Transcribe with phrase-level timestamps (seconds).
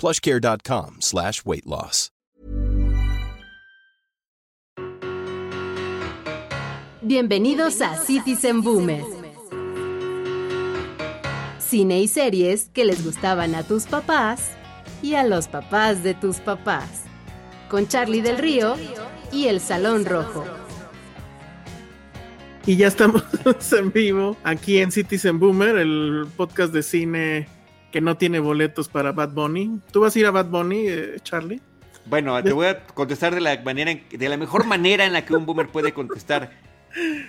[0.00, 2.10] plushcare.com slash weight loss.
[7.02, 9.02] Bienvenidos a Citizen Boomer.
[11.58, 14.50] Cine y series que les gustaban a tus papás
[15.02, 17.04] y a los papás de tus papás.
[17.70, 18.76] Con Charlie del Río
[19.32, 20.44] y El Salón Rojo.
[22.66, 23.24] Y ya estamos
[23.72, 27.48] en vivo aquí en Citizen Boomer, el podcast de cine
[27.90, 29.80] que no tiene boletos para Bad Bunny.
[29.92, 31.60] ¿Tú vas a ir a Bad Bunny, eh, Charlie?
[32.06, 35.34] Bueno, te voy a contestar de la manera, de la mejor manera en la que
[35.34, 36.50] un boomer puede contestar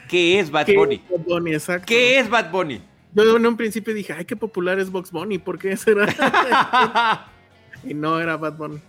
[0.08, 0.96] qué es Bad ¿Qué Bunny.
[0.96, 1.86] es Bad Bunny, exacto.
[1.88, 2.82] ¿Qué es Bad Bunny?
[3.14, 6.08] Yo en un principio dije, ay, qué popular es Box Bunny, ¿por qué será?
[7.84, 8.80] y no era Bad Bunny.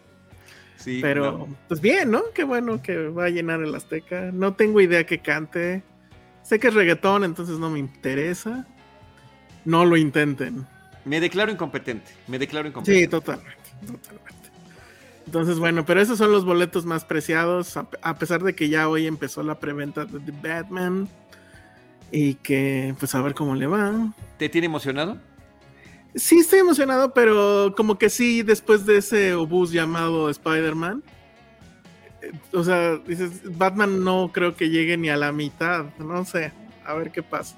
[0.76, 1.56] Sí, Pero, no.
[1.68, 2.22] pues bien, ¿no?
[2.34, 4.30] Qué bueno que va a llenar el Azteca.
[4.32, 5.82] No tengo idea que cante.
[6.42, 8.66] Sé que es reggaetón, entonces no me interesa.
[9.64, 10.66] No lo intenten.
[11.04, 12.10] Me declaro incompetente.
[12.28, 13.08] Me declaro Sí, incompetente.
[13.08, 14.32] totalmente, totalmente.
[15.26, 18.88] Entonces, bueno, pero esos son los boletos más preciados, a, a pesar de que ya
[18.88, 21.08] hoy empezó la preventa de The Batman
[22.10, 24.12] y que, pues, a ver cómo le va.
[24.36, 25.16] ¿Te tiene emocionado?
[26.14, 31.02] Sí, estoy emocionado, pero como que sí, después de ese obús llamado Spider-Man,
[32.20, 36.52] eh, o sea, dices, Batman no creo que llegue ni a la mitad, no sé,
[36.84, 37.56] a ver qué pasa.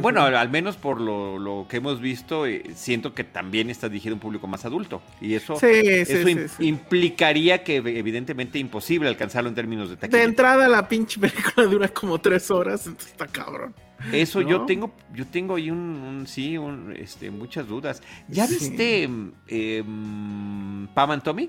[0.00, 4.14] Bueno, al menos por lo, lo que hemos visto, eh, siento que también está dirigido
[4.14, 5.00] a un público más adulto.
[5.20, 6.66] Y eso, Sí, sí, eso sí, im- sí.
[6.66, 10.24] implicaría que evidentemente imposible alcanzarlo en términos de De taquilla.
[10.24, 13.74] entrada la pinche película dura como tres horas, entonces está cabrón.
[14.10, 18.02] Eso yo tengo, yo tengo ahí un, un- sí, un, este, muchas dudas.
[18.26, 19.08] ¿Ya viste
[19.46, 21.48] eh, mm, Pam and Tommy?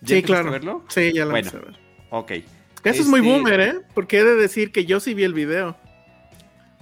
[0.00, 0.50] ¿Ya Sí, claro.
[0.50, 0.84] verlo?
[0.88, 1.50] Sí, ya la Bueno.
[1.52, 1.78] a ver.
[2.08, 2.30] Ok.
[2.82, 3.74] Eso es muy Este, boomer, ¿eh?
[3.94, 5.76] Porque he de decir que yo sí vi el video.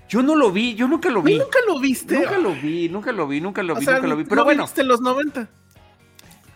[0.08, 1.38] Yo no lo vi, yo nunca lo vi.
[1.38, 2.16] ¿Nunca lo viste?
[2.16, 4.22] Nunca lo vi, nunca lo vi, nunca lo O vi, sea, nunca lo vi.
[4.24, 5.48] ¿no Pero bueno, viste los 90?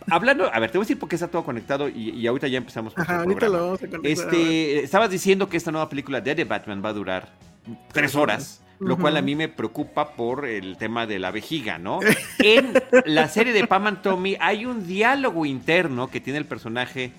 [0.09, 2.47] hablando, a ver, te voy a decir por qué está todo conectado y, y ahorita
[2.49, 4.05] ya empezamos con Ajá, el ahorita lo vamos a conectar.
[4.05, 4.09] a.
[4.09, 7.31] Este, estabas diciendo que esta nueva película de The Batman va a durar
[7.93, 11.99] tres horas, lo cual a mí me preocupa por el tema de la vejiga, ¿no?
[12.39, 12.73] En
[13.05, 17.13] la serie de Pam and Tommy hay un diálogo interno que tiene el personaje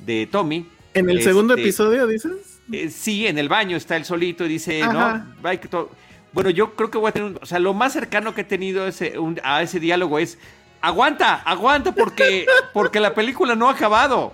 [0.00, 0.68] de Tommy.
[0.92, 2.55] ¿En el segundo Este, episodio dices?
[2.72, 5.26] Eh, sí, en el baño está él solito y dice, Ajá.
[5.42, 5.90] no, hay que to-".
[6.32, 8.44] bueno, yo creo que voy a tener, un- o sea, lo más cercano que he
[8.44, 10.38] tenido a ese, un- a ese diálogo es,
[10.80, 14.32] aguanta, aguanta, porque, porque la película no ha acabado.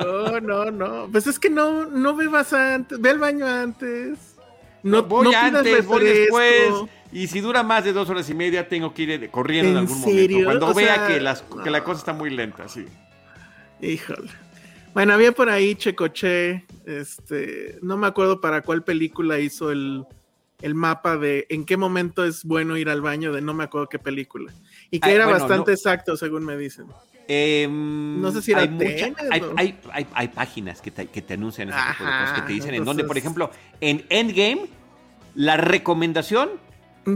[0.00, 1.08] Oh, no, no.
[1.10, 3.00] Pues es que no, no bebas antes.
[3.00, 4.18] Ve al baño antes.
[4.82, 6.72] No, voy no antes, voy después.
[7.12, 9.76] Y si dura más de dos horas y media, tengo que ir eh, corriendo en,
[9.78, 10.38] ¿En algún serio?
[10.38, 10.44] momento.
[10.46, 11.84] Cuando O vea sea, que, las, que la no.
[11.84, 12.86] cosa está muy lenta, sí.
[13.82, 14.30] Híjole.
[14.94, 16.64] Bueno, había por ahí Checoche.
[16.84, 17.78] Este.
[17.82, 20.04] No me acuerdo para cuál película hizo el,
[20.62, 23.88] el mapa de en qué momento es bueno ir al baño de no me acuerdo
[23.88, 24.52] qué película.
[24.90, 26.86] Y que Ah, era bueno, bastante no- exacto, según me dicen.
[27.28, 31.06] Em, No sé si era hay, mucha- hay, o- hay- hay- hay páginas que te,
[31.06, 33.50] que te anuncian ese tipo de cosas, que te dicen en donde, por ejemplo,
[33.80, 34.66] en Endgame,
[35.36, 36.50] la recomendación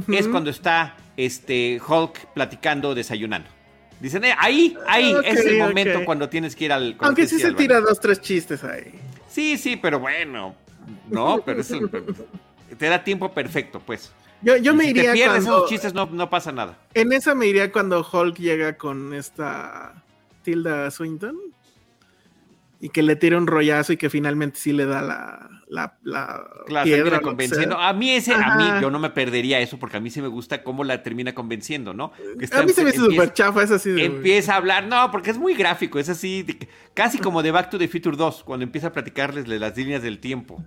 [0.09, 3.49] es cuando está este Hulk platicando, desayunando.
[4.00, 6.97] Dicen, eh, ahí, ahí, Ok, es el momento cuando tienes que ir al.
[7.01, 8.92] Aunque sí se al tira dos, tres chistes ahí.
[9.28, 10.54] Sí, sí, pero bueno.
[11.09, 11.89] No, pero es el-
[12.78, 14.13] te da tiempo perfecto, pues.
[14.42, 16.77] Yo, yo me si iría te pierdes cuando, esos chistes, no, no pasa nada.
[16.92, 19.95] En esa me iría cuando Hulk llega con esta
[20.42, 21.36] Tilda Swinton
[22.84, 26.45] y que le tira un rollazo y que finalmente sí le da la, la, la
[26.66, 27.21] Claro, piedra.
[27.21, 27.78] convenciendo.
[27.78, 30.28] A mí ese, a mí, yo no me perdería eso porque a mí sí me
[30.28, 32.13] gusta cómo la termina convenciendo, ¿no?
[32.39, 34.04] Que está- A mí se me empieza- súper chafa, es así de.
[34.04, 37.71] Empieza a hablar, no, porque es muy gráfico, es así, de- casi como de Back
[37.71, 40.63] to the Future 2, cuando empieza a platicarles de las líneas del tiempo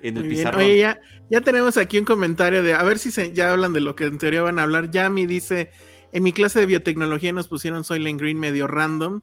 [0.00, 0.60] en el pizarrón.
[0.62, 3.80] Oye, ya, ya tenemos aquí un comentario de a ver si se, ya hablan de
[3.80, 4.92] lo que en teoría van a hablar.
[4.92, 5.72] Yami dice:
[6.12, 9.22] en mi clase de biotecnología nos pusieron Soylent Green medio random,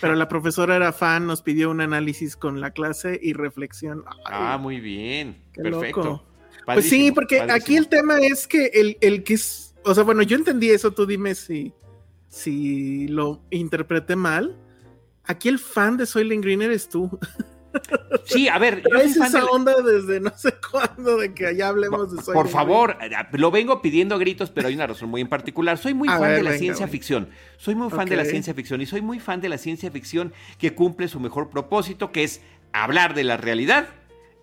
[0.00, 4.04] pero la profesora era fan, nos pidió un análisis con la clase y reflexión.
[4.26, 5.42] ah, muy bien.
[5.54, 6.24] Perfecto.
[6.64, 10.22] pues sí, porque aquí el tema es que el, el que es, o sea, bueno,
[10.22, 11.72] yo entendí eso, tú dime si,
[12.28, 14.58] si lo interpreté mal.
[15.24, 17.18] Aquí el fan de Soylent Green eres tú.
[18.24, 21.68] Sí, a ver, yo soy fan esa onda desde no sé cuándo de que allá
[21.68, 22.96] hablemos de Soylent Por favor,
[23.32, 25.78] lo vengo pidiendo a gritos, pero hay una razón muy en particular.
[25.78, 27.28] Soy muy fan de la ciencia ficción.
[27.56, 30.32] Soy muy fan de la ciencia ficción y soy muy fan de la ciencia ficción
[30.58, 32.40] que cumple su mejor propósito, que es
[32.72, 33.88] hablar de la realidad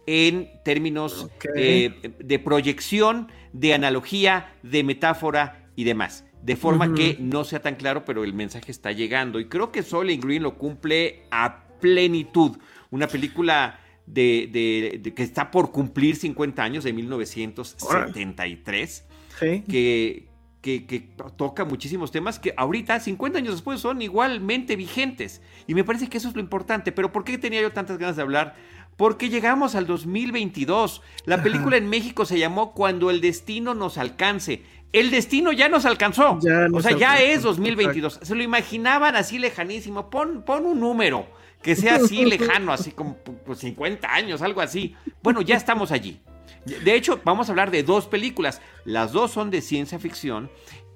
[0.06, 7.44] en términos eh, de proyección, de analogía, de metáfora y demás de forma que no
[7.44, 9.40] sea tan claro, pero el mensaje está llegando.
[9.40, 12.58] Y creo que Soylent Green lo cumple a plenitud.
[12.92, 19.06] Una película de, que está por cumplir 50 años, de 1973,
[19.40, 20.30] que,
[20.62, 25.42] que, toca muchísimos temas que ahorita, 50 años después, son igualmente vigentes.
[25.68, 26.92] Y me parece que eso es lo importante.
[26.92, 28.56] Pero ¿por qué tenía yo tantas ganas de hablar?
[28.98, 31.02] Porque llegamos al 2022.
[31.26, 35.86] La película en México se llamó Cuando el destino nos alcance el destino ya nos
[35.86, 36.40] alcanzó.
[36.74, 38.22] o sea, ya es 2022.
[38.24, 40.10] Se lo imaginaban así lejanísimo.
[40.10, 41.28] Pon, pon un número
[41.62, 43.18] que sea así lejano, así como
[43.54, 44.96] 50 pues, años, algo así.
[45.22, 46.20] Bueno, ya estamos allí.
[46.66, 48.62] De hecho, vamos a hablar de dos películas.
[48.86, 50.50] Las dos son de ciencia ficción.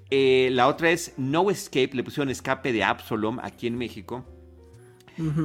[0.10, 4.25] Eh, la otra es No Escape, le pusieron Escape de Absalom aquí en México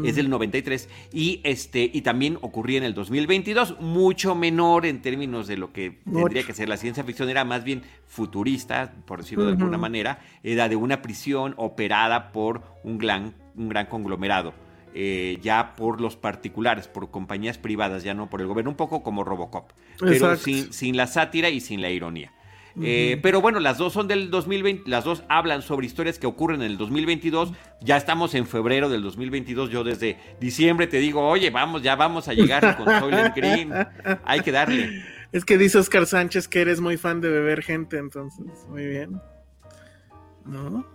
[0.05, 5.47] es del 93 y este y también ocurría en el 2022, mucho menor en términos
[5.47, 9.44] de lo que tendría que ser la ciencia ficción, era más bien futurista, por decirlo
[9.44, 14.55] de alguna manera, era de una prisión operada por un gran, un gran conglomerado.
[14.94, 19.02] Eh, ya por los particulares, por compañías privadas, ya no por el gobierno, un poco
[19.02, 22.32] como Robocop, pero sin, sin la sátira y sin la ironía.
[22.81, 26.62] Eh, pero bueno, las dos son del 2020, las dos hablan sobre historias que ocurren
[26.62, 27.52] en el 2022.
[27.81, 29.70] Ya estamos en febrero del 2022.
[29.70, 33.73] Yo desde diciembre te digo, oye, vamos, ya vamos a llegar con Soylent Green.
[34.25, 35.02] Hay que darle.
[35.32, 39.20] Es que dice Oscar Sánchez que eres muy fan de beber gente, entonces, muy bien.
[40.46, 40.87] ¿No?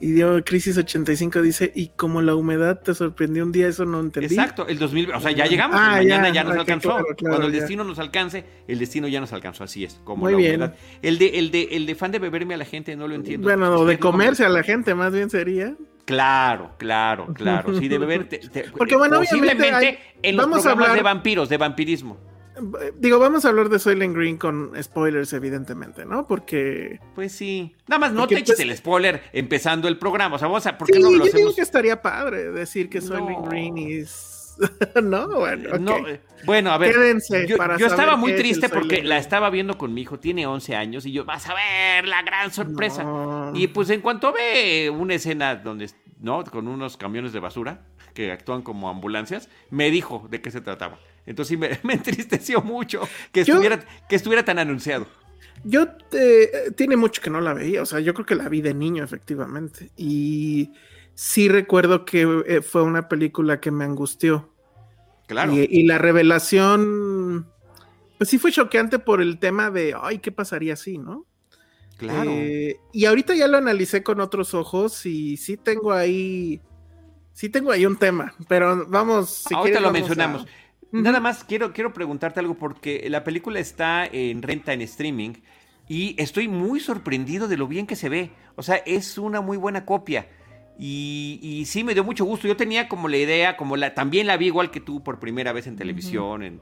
[0.00, 4.00] Y dio Crisis 85 dice, y como la humedad te sorprendió un día, eso no
[4.00, 4.34] entendí.
[4.34, 7.04] Exacto, el 2000, o sea, ya llegamos, ah, mañana ya, nos alcanzó.
[7.20, 10.38] Cuando el destino nos alcance, el destino ya nos alcanzó, así es, como Muy la
[10.38, 10.54] bien.
[10.56, 10.74] humedad.
[11.02, 13.46] El de, el, de, el de fan de beberme a la gente, no lo entiendo.
[13.46, 15.76] Bueno, o de comerse a la gente, más bien sería.
[16.06, 17.78] Claro, claro, claro.
[17.78, 18.26] Sí, de beber.
[18.78, 20.94] Porque bueno, posiblemente en los vamos a hablar...
[20.94, 22.30] de vampiros, de vampirismo
[22.98, 26.26] digo, vamos a hablar de Soylent Green con spoilers, evidentemente, ¿no?
[26.26, 27.00] Porque.
[27.14, 27.74] Pues sí.
[27.88, 30.36] Nada más no te eches pues el spoiler empezando el programa.
[30.36, 30.78] O sea, vamos a.
[30.78, 34.56] ¿Por qué no lo yo Digo que estaría padre decir que Soylent Green es.
[35.02, 36.06] no, bueno.
[36.06, 36.92] Eh, bueno, a ver.
[36.92, 40.76] Quédense yo, yo estaba muy triste porque la estaba viendo con mi hijo, tiene 11
[40.76, 43.52] años, y yo, vas a ver la gran sorpresa.
[43.54, 45.90] Y pues en cuanto ve una escena donde,
[46.20, 46.44] ¿no?
[46.44, 47.82] Con unos camiones de basura
[48.14, 50.98] que actúan como ambulancias, me dijo de qué se trataba.
[51.30, 55.06] Entonces sí me, entristeció mucho que estuviera, que estuviera tan anunciado.
[55.62, 58.62] Yo eh, tiene mucho que no la veía, o sea, yo creo que la vi
[58.62, 60.72] de niño efectivamente y
[61.14, 64.54] sí recuerdo que eh, fue una película que me angustió.
[65.26, 65.52] Claro.
[65.54, 67.46] Y, la revelación,
[68.18, 71.24] pues sí fue choqueante por el tema de, ay, ¿qué pasaría si, no?
[71.98, 72.32] Claro.
[72.32, 76.60] Eh, y ahorita ya lo analicé con otros ojos y sí tengo ahí,
[77.32, 79.44] sí tengo ahí un tema, pero vamos.
[79.46, 80.46] Si ahorita lo mencionamos.
[80.92, 85.34] Nada más quiero, quiero preguntarte algo porque la película está en renta en streaming
[85.88, 88.30] y estoy muy sorprendido de lo bien que se ve.
[88.56, 90.28] O sea, es una muy buena copia.
[90.78, 92.48] Y, sí, me dio mucho gusto.
[92.48, 95.52] Yo tenía como la idea, como la, también la vi igual que tú por primera
[95.52, 96.60] vez en televisión, en,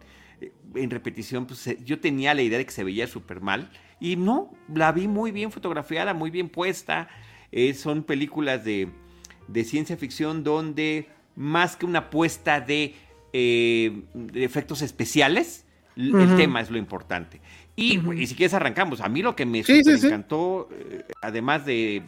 [0.74, 3.70] en, repetición, pues yo tenía la idea de que se veía súper mal.
[4.00, 7.08] Y no, la vi muy bien fotografiada, muy bien puesta.
[7.52, 8.88] Eh, son películas de,
[9.46, 12.94] de ciencia ficción donde más que una puesta de
[13.32, 14.02] eh,
[14.34, 15.64] efectos especiales,
[15.96, 17.40] el tema es lo importante.
[17.78, 19.00] Y, si quieres arrancamos.
[19.00, 22.02] A mí lo que me encantó, eh, además de,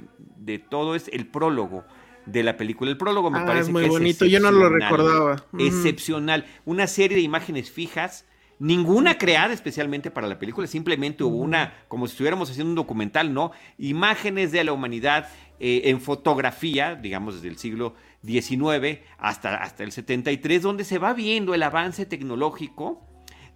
[0.68, 1.84] todo, es el prólogo
[2.26, 2.90] de la película.
[2.90, 5.44] El prólogo me ah, parece muy que bonito, yo no lo recordaba.
[5.58, 6.44] Excepcional.
[6.64, 8.26] Una serie de imágenes fijas,
[8.58, 13.32] ninguna creada especialmente para la película, simplemente hubo una, como si estuviéramos haciendo un documental,
[13.32, 13.52] ¿no?
[13.78, 15.28] Imágenes de la humanidad
[15.60, 21.12] eh, en fotografía, digamos desde el siglo 19 hasta, hasta el 73, donde se va
[21.12, 23.06] viendo el avance tecnológico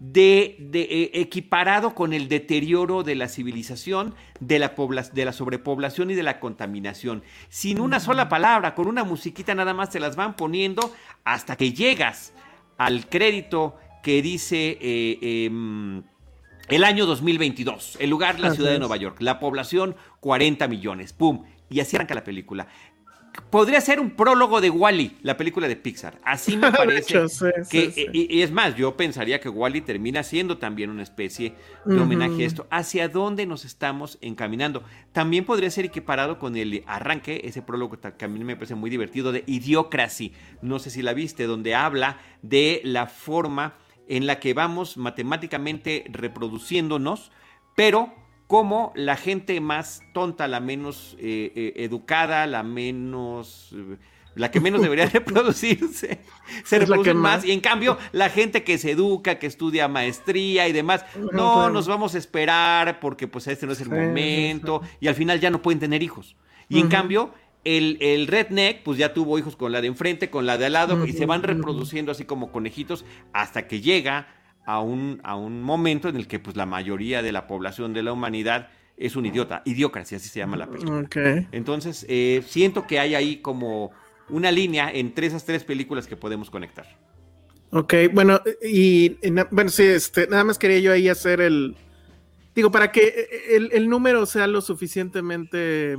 [0.01, 4.75] de, eh, equiparado con el deterioro de la civilización, de la,
[5.13, 7.23] de la sobrepoblación y de la contaminación.
[7.49, 10.93] Sin una sola palabra, con una musiquita nada más se las van poniendo
[11.25, 12.33] hasta que llegas
[12.79, 14.79] al crédito que dice...
[14.81, 16.03] Eh, em,
[16.69, 21.45] el año 2022, el lugar, la ciudad de Nueva York, la población 40 millones, ¡pum!
[21.69, 22.69] Y así arranca la película.
[23.51, 26.19] Podría ser un prólogo de Wally, la película de Pixar.
[26.25, 27.15] Así me parece.
[27.71, 32.43] que, Y, es más, yo pensaría que Wally termina siendo también una especie de homenaje
[32.43, 32.67] a esto.
[32.71, 34.83] ¿Hacia dónde nos estamos encaminando?
[35.13, 38.91] También podría ser equiparado con el arranque, ese prólogo que a mí me parece muy
[38.91, 40.33] divertido, de Idiocracy.
[40.63, 43.75] No sé si la viste, donde habla de la forma
[44.09, 47.31] en la que vamos matemáticamente reproduciéndonos,
[47.75, 48.13] pero
[48.47, 53.75] como la gente más tonta, la menos eh, eh, educada, la menos...
[53.75, 53.97] Eh,
[54.37, 56.19] la que menos debería reproducirse,
[56.65, 57.45] se reproduce más.
[57.45, 61.87] Y en cambio, la gente que se educa, que estudia maestría y demás, no, nos
[61.87, 64.83] vamos a esperar porque pues este no es el momento.
[64.99, 66.35] Y al final ya no pueden tener hijos.
[66.69, 67.33] Y en cambio,
[67.63, 70.73] el, el, redneck, pues ya tuvo hijos con la de enfrente, con la de al
[70.73, 74.27] lado, y se van reproduciendo así como conejitos hasta que llega
[74.67, 78.03] a un, a un momento en el que pues la mayoría de la población de
[78.03, 81.09] la humanidad es un idiota, idiocracia, así se llama la película.
[81.53, 83.91] Entonces, eh, siento que hay ahí como
[84.29, 86.87] una línea entre esas tres películas que podemos conectar.
[87.71, 89.17] Ok, bueno, y,
[89.51, 91.75] bueno, sí, este, nada más quería yo ahí hacer el,
[92.55, 95.97] digo, para que el, el número sea lo suficientemente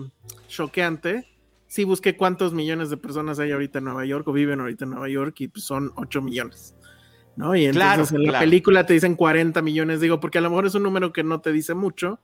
[0.47, 1.27] choqueante,
[1.67, 4.91] sí busqué cuántos millones de personas hay ahorita en Nueva York o viven ahorita en
[4.91, 6.75] Nueva York y pues son 8 millones.
[7.35, 7.55] ¿No?
[7.55, 10.75] Y entonces en la película te dicen 40 millones, digo, porque a lo mejor es
[10.75, 12.19] un número que no te dice mucho,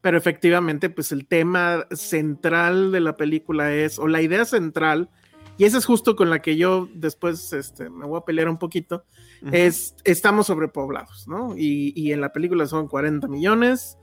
[0.00, 5.10] pero efectivamente, pues el tema central de la película es, o la idea central,
[5.58, 8.58] y esa es justo con la que yo después este, me voy a pelear un
[8.58, 9.04] poquito,
[9.52, 11.56] es, estamos sobrepoblados, ¿no?
[11.56, 13.98] Y, y, en la película son 40 millones,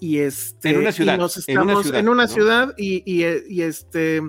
[0.00, 0.70] y este...
[0.70, 1.18] En una ciudad.
[1.18, 4.22] nos estamos en una ciudad, y, y, este...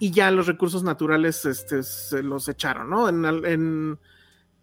[0.00, 3.08] Y ya los recursos naturales este, se los echaron, ¿no?
[3.08, 3.98] en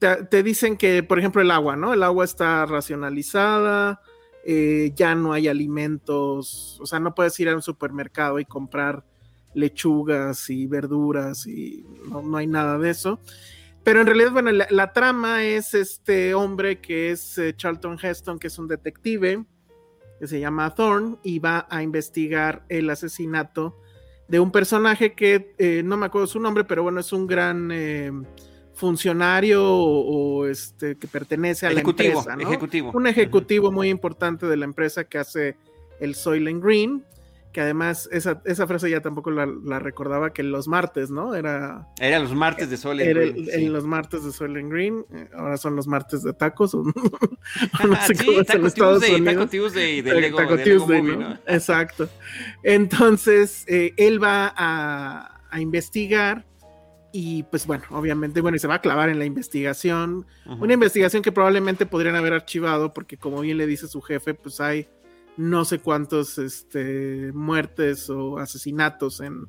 [0.02, 1.94] te, dicen que, por ejemplo, el agua, ¿no?
[1.94, 4.02] El agua está racionalizada,
[4.44, 9.06] eh, ya no hay alimentos, o sea, no puedes ir a un supermercado y comprar
[9.54, 13.20] lechugas y verduras y no, hay nada de eso.
[13.84, 18.48] Pero en realidad, bueno, la, trama es este hombre que es eh, Charlton Heston, que
[18.48, 19.46] es un detective,
[20.20, 23.80] que se llama Thorne, y va a investigar el asesinato
[24.28, 27.72] de un personaje que eh, no me acuerdo su nombre, pero bueno, es un gran
[28.82, 32.92] funcionario o, este que pertenece a la empresa, ejecutivo.
[32.96, 35.56] Un ejecutivo muy importante de la empresa que hace
[36.00, 37.06] el Soylent Green,
[37.54, 41.36] que además esa, esa frase ya tampoco la, recordaba que los martes, ¿no?
[41.36, 43.50] Era era los martes de Soylent Green.
[43.52, 46.74] En los martes de Soylent Green, eh, ahora son los martes de tacos.
[46.74, 49.74] no sé sí, cómo es en Estados de, Unidos.
[49.76, 50.40] de, de, Lego,
[51.46, 52.10] Exacto.
[52.64, 56.46] Entonces, eh, él va a, a investigar
[57.12, 60.26] y pues bueno, obviamente, bueno, y se va a clavar en la investigación.
[60.46, 64.62] Una investigación que probablemente podrían haber archivado, porque como bien le dice su jefe, pues
[64.62, 64.88] hay
[65.38, 69.48] no sé cuántos este, muertes o asesinatos en,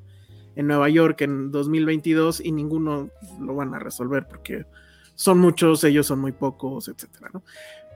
[0.57, 4.65] en Nueva York en 2022 y ninguno lo van a resolver porque
[5.15, 7.43] son muchos, ellos son muy pocos, etcétera, ¿no?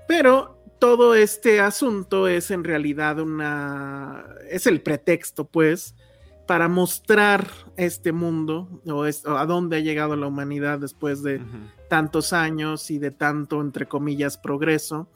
[0.07, 4.25] Pero todo este asunto es en realidad una.
[4.49, 5.96] es el pretexto, pues,
[6.47, 11.41] para mostrar este mundo o, a dónde ha llegado la humanidad después de
[11.89, 15.11] tantos años y de tanto, entre comillas, progreso.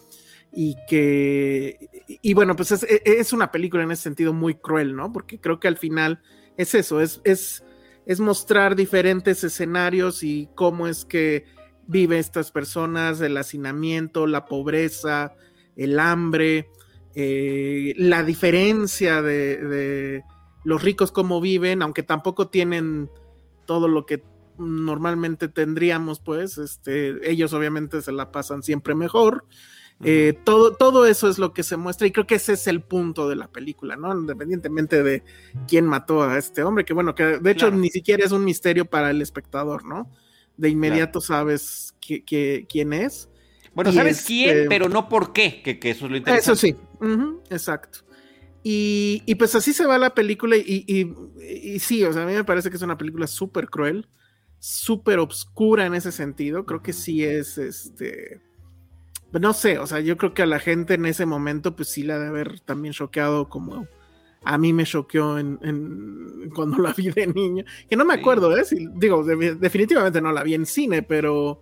[0.52, 4.96] Y que, y, bueno, pues es, e, es, una película en ese sentido muy cruel,
[4.96, 5.12] ¿no?
[5.12, 6.20] Porque creo que al final
[6.56, 7.62] es eso, es, es,
[8.04, 11.44] es mostrar diferentes escenarios y cómo es que
[11.86, 15.36] viven estas personas, el hacinamiento, la pobreza,
[15.76, 16.68] el hambre,
[17.14, 20.24] eh, la diferencia de
[20.64, 23.10] los ricos cómo viven, aunque tampoco tienen
[23.66, 24.22] todo lo que
[24.58, 29.44] normalmente tendríamos, pues, este, ellos obviamente se la pasan siempre mejor.
[30.02, 32.80] Eh, todo, todo eso es lo que se muestra y creo que ese es el
[32.80, 34.14] punto de la película, ¿no?
[34.14, 35.22] Independientemente de
[35.68, 38.86] quién mató a este hombre, que bueno, que de hecho ni siquiera es un misterio
[38.86, 40.10] para el espectador, ¿no?
[40.56, 43.28] De inmediato sabes quién es.
[43.74, 46.50] Bueno, sabes quién, este pero no por qué, que, eso es lo interesante.
[46.50, 46.76] Eso sí,
[47.50, 48.00] exacto.
[48.62, 52.70] Y, pues así se va la película y, sí, o sea, a mí me parece
[52.70, 54.08] que es una película súper cruel,
[54.58, 56.66] súper obscura en ese sentido.
[56.66, 58.42] Creo que sí es, este,
[59.32, 62.02] no sé, o sea, yo creo que a la gente en ese momento pues sí
[62.02, 63.86] la de haber también choqueado como
[64.44, 67.64] a mí me choqueó en, cuando la vi de niño.
[67.88, 68.64] Que no me acuerdo, ¿eh?
[68.94, 71.60] digo, definitivamente no la vi en cine, pero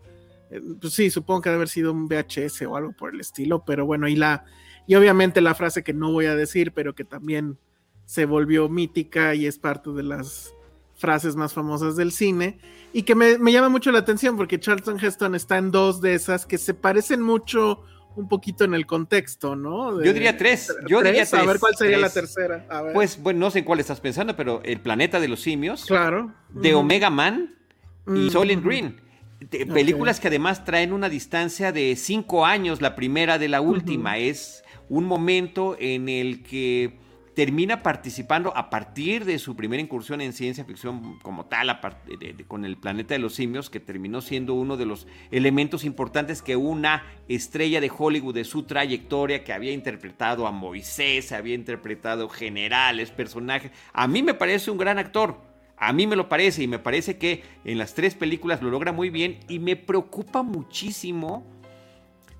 [0.80, 3.86] pues sí, supongo que debe haber sido un VHS o algo por el estilo, pero
[3.86, 4.44] bueno, y la
[4.88, 7.58] y obviamente la frase que no voy a decir, pero que también
[8.06, 10.54] se volvió mítica y es parte de las
[10.96, 12.58] frases más famosas del cine.
[12.94, 16.46] Y que me, llama mucho la atención porque Charlton Heston está en dos de esas
[16.46, 17.84] que se parecen mucho
[18.16, 20.02] un poquito en el contexto, ¿no?
[20.02, 20.74] yo diría tres.
[20.88, 21.34] Yo diría tres.
[21.34, 22.66] A ver cuál sería la tercera.
[22.94, 25.84] Pues, bueno, no sé en cuál estás pensando, pero El planeta de los simios.
[25.84, 26.32] Claro.
[26.48, 27.54] De Omega Man
[28.06, 29.07] y Soylent Green.
[29.46, 34.18] Películas que además traen una distancia de cinco años, la primera de la última.
[34.18, 36.98] Es un momento en el que
[37.38, 41.78] termina participando a partir de su primera incursión en ciencia ficción como tal,
[42.48, 46.56] con el planeta de los simios, que terminó siendo uno de los elementos importantes que
[46.56, 53.12] una estrella de Hollywood de su trayectoria, que había interpretado a Moisés, había interpretado generales,
[53.12, 53.70] personajes.
[53.92, 55.47] A mí me parece un gran actor.
[55.80, 58.92] A mí me lo parece y me parece que en las tres películas lo logra
[58.92, 61.46] muy bien y me preocupa muchísimo,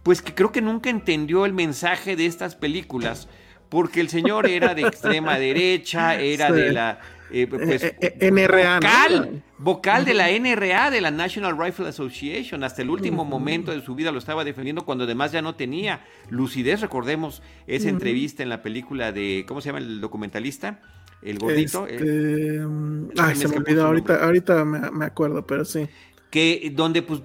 [0.03, 3.29] pues que creo que nunca entendió el mensaje de estas películas
[3.69, 6.99] porque el señor era de extrema derecha, era de la
[7.31, 12.65] eh, pues, eh, eh, NRA, vocal, vocal de la NRA, de la National Rifle Association.
[12.65, 16.01] Hasta el último momento de su vida lo estaba defendiendo cuando además ya no tenía
[16.31, 16.81] lucidez.
[16.81, 20.81] Recordemos esa entrevista en la película de, ¿cómo se llama el documentalista?
[21.23, 21.87] El gordito.
[21.87, 25.89] Este, mm, ay, se me olvidó, ahorita, ahorita me acuerdo, pero sí
[26.31, 27.23] que donde pues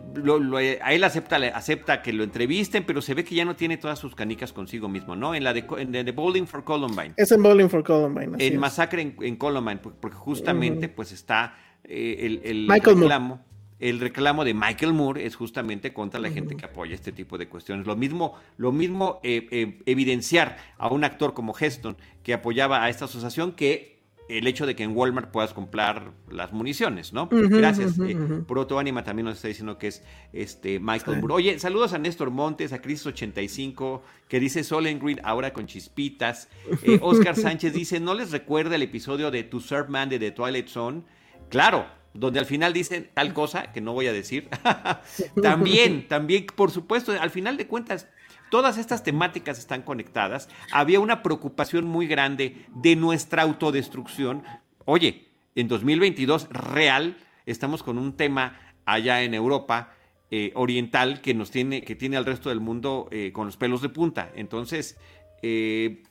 [0.82, 4.00] a él acepta, acepta que lo entrevisten, pero se ve que ya no tiene todas
[4.00, 5.36] sus canicas consigo mismo, ¿no?
[5.36, 7.14] En la de, en Bowling for Columbine.
[7.18, 8.36] Es en Bowling for Columbine.
[8.40, 13.44] En Masacre en, Columbine, porque justamente pues está eh, el, reclamo.
[13.80, 17.48] El reclamo de Michael Moore es justamente contra la gente que apoya este tipo de
[17.48, 17.86] cuestiones.
[17.86, 22.90] Lo mismo, lo mismo eh, eh, evidenciar a un actor como Heston que apoyaba a
[22.90, 23.94] esta asociación que
[24.30, 27.28] el hecho de que en Walmart puedas comprar las municiones, ¿no?
[27.30, 27.98] Gracias.
[27.98, 31.34] Uh -huh, también nos está diciendo que es este Michael Moore.
[31.34, 36.48] Oye, saludos a Néstor Montes, a Cris85, que dice Solen Green ahora con chispitas.
[36.84, 40.32] Eh, Oscar Sánchez dice, ¿no les recuerda el episodio de To Serve Man de The
[40.32, 41.04] Twilight Zone?
[41.50, 44.50] Claro, donde al final dicen tal cosa que no voy a decir.
[45.42, 48.08] también, también, por supuesto, al final de cuentas,
[48.54, 50.48] Todas estas temáticas están conectadas.
[50.72, 54.44] Había una preocupación muy grande de nuestra autodestrucción.
[54.86, 57.18] Oye, en 2022 real
[57.48, 59.96] estamos con un tema allá en Europa
[60.30, 63.82] eh, oriental que nos tiene que tiene al resto del mundo eh, con los pelos
[63.82, 64.32] de punta.
[64.36, 65.00] Entonces
[65.42, 66.04] eh,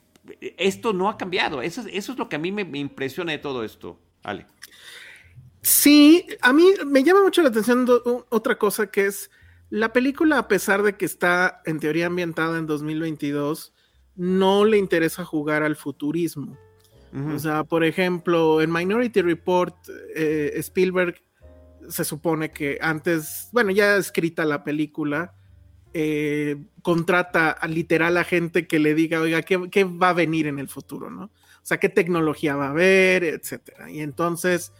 [0.57, 1.61] esto no ha cambiado.
[1.61, 4.47] Eso, eso, es lo que a mí me, me impresiona de todo esto, Ale.
[5.63, 7.87] Sí, a mí me llama mucho la atención
[8.29, 9.31] otra cosa que es
[9.69, 13.73] la película, a pesar de que está en teoría ambientada en 2022,
[14.15, 16.57] no le interesa jugar al futurismo.
[17.33, 19.75] O sea, por ejemplo, en Minority Report,
[20.15, 21.21] eh, Spielberg
[21.87, 25.35] se supone que antes, bueno, ya escrita la película,
[25.93, 30.47] eh, contrata a literal a gente que le diga, oiga, ¿qué, ¿qué, va a venir
[30.47, 31.25] en el futuro, no?
[31.25, 33.91] O sea, qué tecnología va a haber, etcétera.
[33.91, 34.73] Y entonces,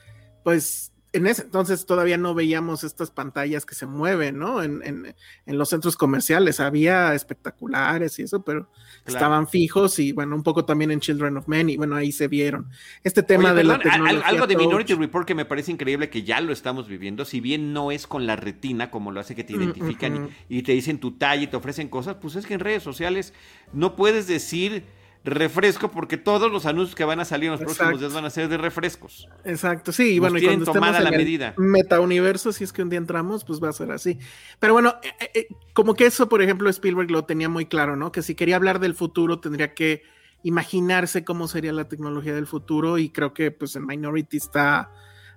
[0.44, 4.64] pues en ese entonces todavía no veíamos estas pantallas que se mueven, ¿no?
[4.64, 5.14] En,
[5.46, 8.68] los centros comerciales había espectaculares y eso, pero
[9.06, 12.28] estaban fijos y bueno, un poco también en Children of Men y bueno, ahí se
[12.28, 12.68] vieron.
[13.04, 16.42] Este tema de la tecnología Algo de Minority Report que me parece increíble que ya
[16.42, 19.54] lo estamos viviendo, si bien no es con la retina como lo hace que te
[19.54, 22.56] mm, identifican y, y te dicen tu talla y te ofrecen cosas, pues es que
[22.56, 23.34] en redes sociales
[23.72, 24.84] no puedes decir
[25.24, 28.30] refresco porque todos los anuncios que van a salir en los próximos días van a
[28.30, 29.30] ser de refrescos.
[29.46, 31.54] Exacto, sí, y bueno, y cuando tomada la medida.
[31.58, 34.20] Metauniverso, si es que un día entramos, pues va a ser así.
[34.60, 37.96] Pero bueno, eh, eh, eh, como que eso, por ejemplo, Spielberg lo tenía muy claro,
[37.96, 38.12] ¿no?
[38.12, 40.04] Que si quería hablar del futuro tendría que
[40.44, 44.92] imaginarse cómo sería la tecnología del futuro y creo que pues en Minority está,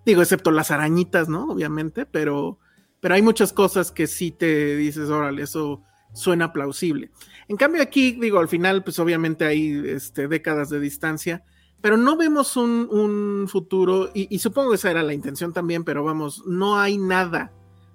[0.04, 1.44] digo, excepto las arañitas, ¿no?
[1.44, 2.58] Obviamente, pero,
[3.00, 7.10] pero hay muchas cosas que sí te dices, órale, eso suena plausible.
[7.48, 11.44] En cambio aquí, digo, al final, pues obviamente hay este, décadas de distancia,
[11.80, 16.44] pero no vemos un, futuro, y, supongo que esa era la intención también, pero vamos,
[16.46, 17.52] no hay nada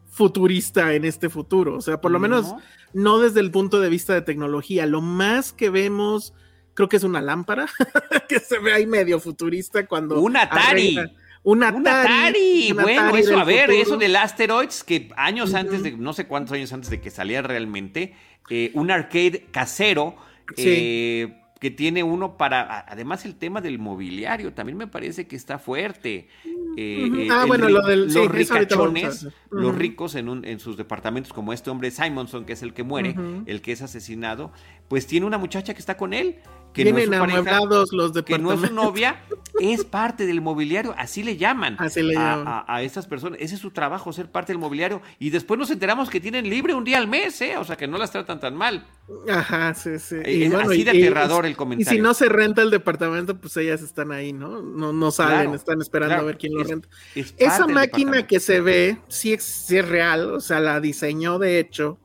[0.10, 2.54] futurista en este futuro, o sea, por lo menos
[2.94, 6.34] no desde el punto de vista de tecnología, lo más que vemos,
[6.74, 7.68] creo que es una lámpara,
[8.30, 10.22] que se ve ahí medio futurista cuando...
[10.22, 10.98] Un Atari.
[11.44, 12.72] Un Atari.
[12.74, 16.72] bueno, eso, a ver, eso del Asteroids, que años antes de, no sé cuántos años
[16.74, 18.14] antes de que saliera realmente,
[18.50, 20.16] eh, un arcade casero.
[20.58, 25.60] Eh, que tiene uno para, además el tema del mobiliario, también me parece que está
[25.60, 26.28] fuerte.
[26.76, 31.54] Eh, ah, bueno, lo del, los ricachones, los ricos en, un, en sus departamentos, como
[31.54, 34.52] este hombre Simonson, que es el que muere, el que es asesinado,
[34.88, 36.38] pues tiene una muchacha que está con él
[36.74, 37.60] que no es su pareja,
[37.92, 39.24] los que no es su novia,
[39.60, 43.40] es parte del mobiliario, así le llaman, a, a, estas personas.
[43.42, 45.02] Ese es su trabajo, ser parte del mobiliario.
[45.20, 47.58] Y después nos enteramos que tienen libre un día al mes, ¿eh?
[47.58, 48.86] o sea que no las tratan tan mal.
[49.30, 50.16] Ajá, sí, sí.
[50.24, 51.92] Eh, es así de aterrador el comentario.
[51.92, 54.62] Y si no se renta el departamento, pues ellas están ahí, ¿no?
[54.62, 56.88] No, no salen, están esperando a ver quién lo renta.
[57.16, 61.60] Esa máquina que se ve, sí es, sí es real, o sea, la diseñó de
[61.60, 62.00] hecho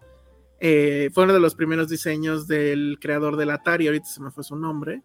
[0.61, 4.45] Eh, fue uno de los primeros diseños del creador del Atari, ahorita se me fue
[4.45, 5.03] su nombre.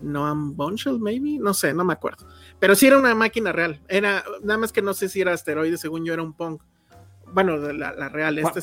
[0.00, 2.26] Noam Bonshell, maybe, no sé, no me acuerdo.
[2.58, 3.80] Pero sí era una máquina real.
[3.88, 6.58] Era, nada más que no sé si era asteroide, según yo era un Pong.
[7.32, 8.38] Bueno, la, real.
[8.38, 8.60] Este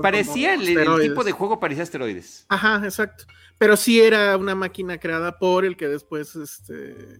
[0.00, 0.64] parecía el,
[1.00, 2.46] tipo de juego parecía asteroides.
[2.48, 3.24] Ajá, exacto.
[3.58, 7.18] Pero sí era una máquina creada por el que después este,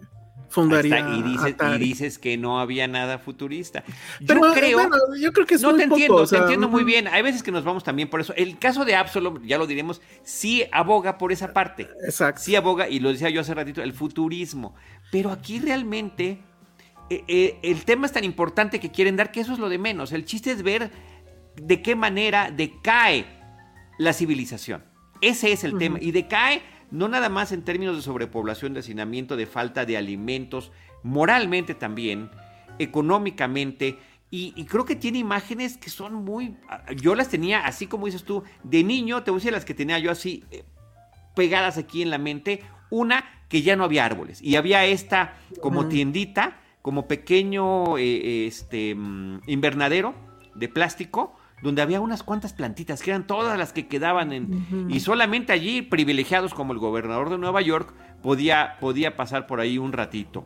[0.55, 1.01] fundaría.
[1.11, 3.83] Y dices, que no había nada futurista.
[4.21, 4.89] Yo creo.
[5.21, 7.09] yo creo que es No te entiendo, te entiendo muy bien.
[7.09, 8.33] Hay veces que nos vamos también por eso.
[8.37, 11.89] El caso de Absalom, ya lo diremos, sí aboga por esa parte.
[12.05, 12.41] Exacto.
[12.41, 14.75] Sí aboga, y lo decía yo hace ratito, el futurismo.
[15.11, 16.39] Pero aquí realmente.
[17.11, 19.77] Eh, eh, el tema es tan importante que quieren dar que eso es lo de
[19.77, 20.13] menos.
[20.13, 20.91] El chiste es ver
[21.57, 23.27] de qué manera decae
[23.99, 24.83] la civilización.
[25.21, 25.99] Ese es el tema.
[26.01, 26.63] Y decae
[26.95, 30.71] no nada más en términos de sobrepoblación, de hacinamiento, de falta de alimentos,
[31.03, 32.31] moralmente también,
[32.79, 33.99] económicamente.
[34.31, 36.57] Y, creo que tiene imágenes que son muy...
[36.97, 39.75] Yo las tenía, así como dices tú, de niño, te voy a decir las que
[39.75, 40.65] tenía yo así eh,
[41.35, 42.63] pegadas aquí en la mente.
[42.91, 44.41] Una, que ya no había árboles.
[44.41, 50.15] Y había esta como tiendita, como pequeño eh, este, mm, invernadero
[50.55, 54.87] de plástico donde había unas cuantas plantitas, que eran todas las que quedaban en...
[54.91, 59.79] Y solamente allí, privilegiados como el gobernador de Nueva York, podía, podía pasar por ahí
[59.79, 60.45] un ratito.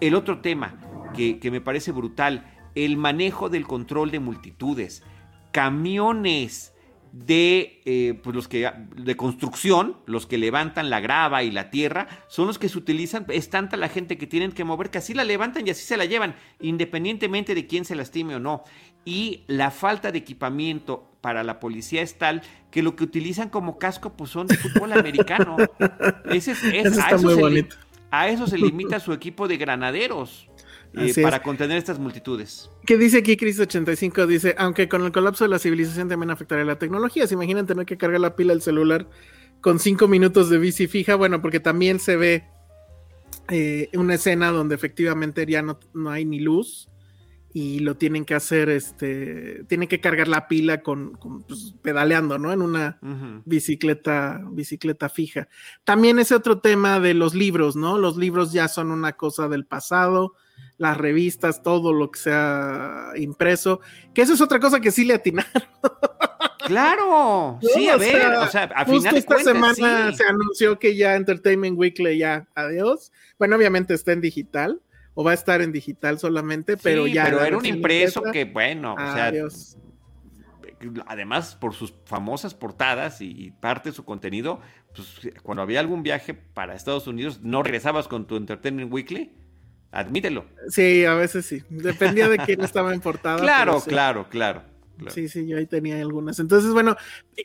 [0.00, 0.76] El otro tema
[1.14, 5.02] que, me parece brutal, el manejo del control de multitudes.
[5.50, 6.72] Camiones
[7.10, 12.06] de eh, pues los que de construcción, los que levantan la grava y la tierra,
[12.28, 15.12] son los que se utilizan, es tanta la gente que tienen que mover que así
[15.12, 18.62] la levantan y así se la llevan, independientemente de quién se lastime o no
[19.06, 23.78] y la falta de equipamiento para la policía es tal que lo que utilizan como
[23.78, 25.56] casco pues son de fútbol americano.
[26.26, 27.68] Ese es, a, eso se,
[28.10, 30.50] a, eso se, limita su equipo de granaderos.
[30.94, 32.70] Eh, para contener estas multitudes.
[32.86, 34.26] ¿Qué dice aquí Chris85?
[34.26, 37.26] Dice, aunque con el colapso de la civilización también afectaría la tecnología.
[37.26, 39.06] ¿Se imaginan tener que cargar la pila del celular
[39.60, 41.14] con cinco minutos de bici fija?
[41.14, 42.44] Bueno, porque también se ve
[43.50, 46.88] eh, una escena donde efectivamente ya no, no hay ni luz
[47.58, 51.12] y lo tienen que hacer, este, tienen que cargar la pila con,
[51.48, 52.52] pues, pedaleando, ¿no?
[52.52, 52.98] En una
[53.46, 55.48] bicicleta, bicicleta fija.
[55.82, 57.96] También ese otro tema de los libros, ¿no?
[57.96, 60.34] Los libros ya son una cosa del pasado,
[60.76, 63.80] las revistas, todo lo que sea impreso,
[64.12, 65.50] que eso es otra cosa que sí le atinaron.
[66.66, 71.14] Claro, sí, a ver, o sea, a final de esta semana se anunció que ya
[71.14, 73.12] Entertainment Weekly ya, adiós.
[73.38, 74.80] Bueno, obviamente está en digital,
[75.18, 77.24] o va a estar en digital solamente, pero ya.
[77.24, 79.32] Pero era un impreso que, bueno, o sea.
[81.06, 84.60] Además, por sus famosas portadas y, parte de su contenido,
[84.94, 89.32] pues cuando había algún viaje para Estados Unidos, no regresabas con tu Entertainment Weekly.
[89.90, 90.44] Admítelo.
[90.68, 91.62] Sí, a veces sí.
[91.70, 93.38] Dependía de quién estaba en portada.
[93.40, 94.64] claro, claro, claro,
[95.08, 96.38] Sí, sí, yo ahí tenía algunas.
[96.40, 96.94] Entonces, bueno,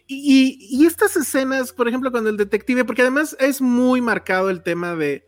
[0.08, 4.62] y, y, estas escenas, por ejemplo, cuando el detective, porque además es muy marcado el
[4.62, 5.26] tema de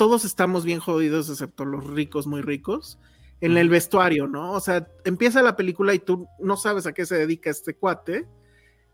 [0.00, 2.98] todos estamos bien jodidos, excepto los ricos, muy ricos,
[3.42, 4.52] en el vestuario, ¿no?
[4.52, 8.26] O sea, empieza la película y tú no sabes a qué se dedica este cuate,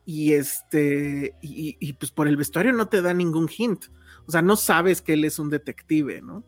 [0.04, 3.84] y este, y, pues por el vestuario no te da ningún hint.
[4.26, 6.42] O sea, no sabes que él es un detective, ¿no?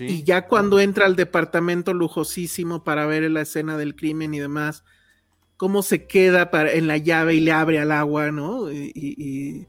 [0.00, 4.82] Y ya cuando entra al departamento lujosísimo para ver la escena del crimen y demás,
[5.56, 8.72] cómo se queda para, en la llave y le abre al agua, ¿no?
[8.72, 9.68] y, y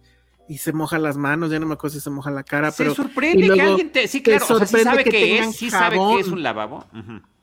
[0.57, 2.95] se moja las manos, ya no me acuerdo si se moja la cara, se pero...
[2.95, 4.07] sorprende que alguien te...
[4.07, 6.85] Sí, claro, o sea, sí sabe que, es, sí sabe que es un lavabo.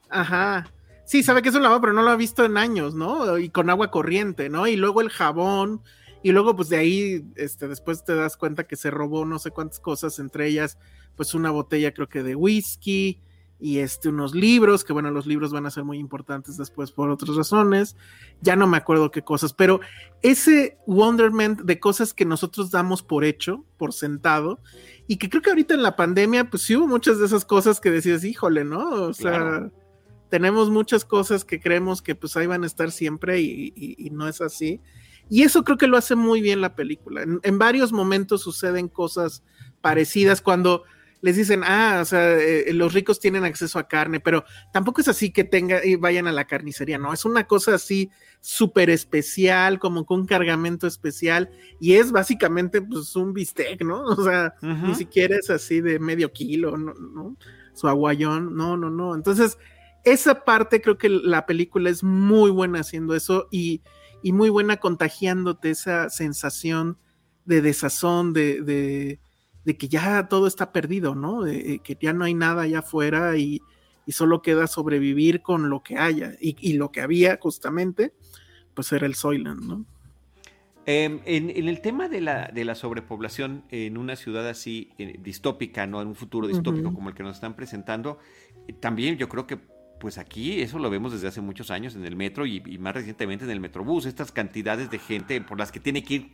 [0.09, 0.67] Ajá.
[1.05, 3.39] Sí, sabe que es un lavabo, pero no lo ha visto en años, ¿no?
[3.39, 4.67] Y con agua corriente, ¿no?
[4.67, 5.83] Y luego el jabón,
[6.23, 9.51] y luego pues de ahí, este, después te das cuenta que se robó no sé
[9.51, 10.79] cuántas cosas, entre ellas,
[11.17, 13.21] pues una botella creo que de whisky,
[13.63, 17.11] y este, unos libros, que bueno, los libros van a ser muy importantes después por
[17.11, 17.97] otras razones,
[18.41, 19.81] ya no me acuerdo qué cosas, pero
[20.21, 24.59] ese wonderment de cosas que nosotros damos por hecho, por sentado,
[25.07, 27.81] y que creo que ahorita en la pandemia, pues sí hubo muchas de esas cosas
[27.81, 28.91] que decías, híjole, ¿no?
[28.91, 29.71] O sea,
[30.29, 34.41] tenemos muchas cosas que creemos que pues ahí van a estar siempre y, no es
[34.41, 34.81] así.
[35.31, 37.23] Y eso creo que lo hace muy bien la película.
[37.23, 39.45] en varios momentos suceden cosas
[39.81, 40.83] parecidas cuando
[41.23, 45.09] les dicen, ah, o sea, eh, los ricos tienen acceso a carne, pero tampoco es
[45.09, 49.79] así que tenga y vayan a la carnicería, no, es una cosa así súper especial,
[49.79, 54.05] como con un cargamento especial, y es básicamente pues un bistec, ¿no?
[54.23, 57.37] O sea, ni siquiera es así de medio kilo, ¿no?
[57.73, 59.15] Su aguayón, no, no, no.
[59.15, 59.59] Entonces,
[60.05, 63.83] esa parte creo que la película es muy buena haciendo eso y,
[64.23, 66.99] y muy buena contagiándote esa sensación
[67.45, 69.21] de desazón, de de
[69.65, 71.43] que ya todo está perdido, ¿no?
[71.43, 73.63] De, que ya no hay nada allá afuera y,
[74.09, 76.33] solo queda sobrevivir con lo que haya.
[76.41, 78.13] Y, lo que había justamente,
[78.75, 79.85] pues era el Soylent, ¿no?
[80.85, 85.87] Em, en, el tema de la, de la, sobrepoblación en una ciudad así eh, distópica,
[85.87, 86.03] ¿no?
[86.03, 88.19] En un futuro distópico como el que nos están presentando,
[88.67, 89.61] eh, también yo creo que
[90.03, 93.45] pues aquí eso lo vemos desde hace muchos años en el metro y, más recientemente
[93.45, 96.31] en el metrobús, estas cantidades de gente por las que tiene que ir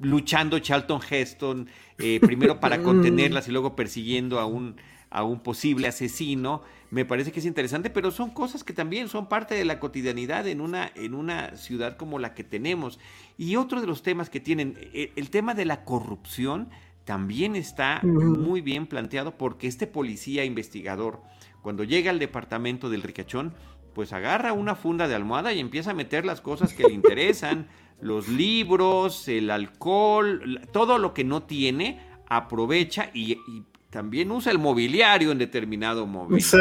[0.00, 4.74] luchando Charlton Heston, eh, primero para contenerlas y luego persiguiendo a un,
[5.08, 9.28] a un posible asesino, me parece que es interesante, pero son cosas que también son
[9.28, 12.98] parte de la cotidianidad en una, en una ciudad como la que tenemos.
[13.38, 16.70] Y otro de los temas que tienen, eh, el tema de la corrupción
[17.04, 21.22] también está muy bien planteado porque este policía investigador,
[21.62, 23.54] cuando llega al departamento del ricachón,
[23.94, 27.68] pues agarra una funda de almohada y empieza a meter las cosas que le interesan,
[28.00, 33.38] los libros, el alcohol, todo lo que no tiene, aprovecha y,
[33.90, 36.56] también usa el mobiliario en determinado momento.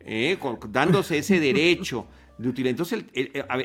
[0.00, 0.38] Eh,
[0.70, 2.06] dándose ese derecho
[2.38, 2.70] de utilidad.
[2.70, 3.04] Entonces,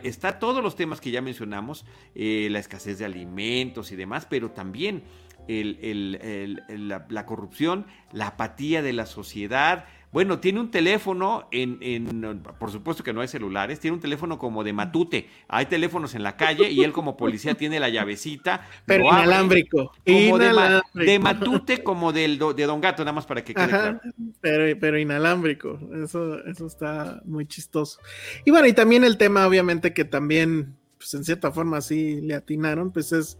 [0.04, 4.52] está todos los temas que ya mencionamos, eh, la escasez de alimentos y demás, pero
[4.52, 5.04] también
[5.48, 13.02] la, corrupción, la apatía de la sociedad, bueno, tiene un teléfono en, en, por supuesto
[13.04, 15.30] que no hay celulares, tiene un teléfono como de matute.
[15.48, 18.68] Hay teléfonos en la calle y él como policía tiene la llavecita.
[18.86, 19.94] Pero inalámbrico.
[20.06, 24.02] Como De, matute como del de Don Gato, nada más para que quede claro.
[24.42, 25.80] Pero, pero inalámbrico.
[26.04, 28.00] Eso, eso está muy chistoso.
[28.44, 32.34] Y bueno, y también el tema, obviamente, que también, pues en cierta forma sí le
[32.34, 33.38] atinaron, pues es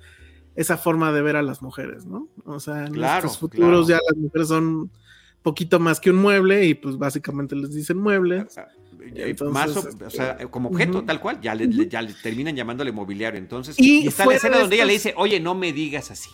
[0.56, 2.30] esa forma de ver a las mujeres, ¿no?
[2.46, 4.90] O sea, en estos futuros ya las mujeres son
[5.42, 8.58] poquito más que un mueble y pues básicamente les dicen muebles.
[8.58, 12.92] Ah, ah, más o, sea, como objeto, tal cual, ya le, ya le terminan llamándole
[12.92, 13.40] mobiliario.
[13.40, 16.30] Entonces, y, está la escena donde ella le dice, oye, no me digas así.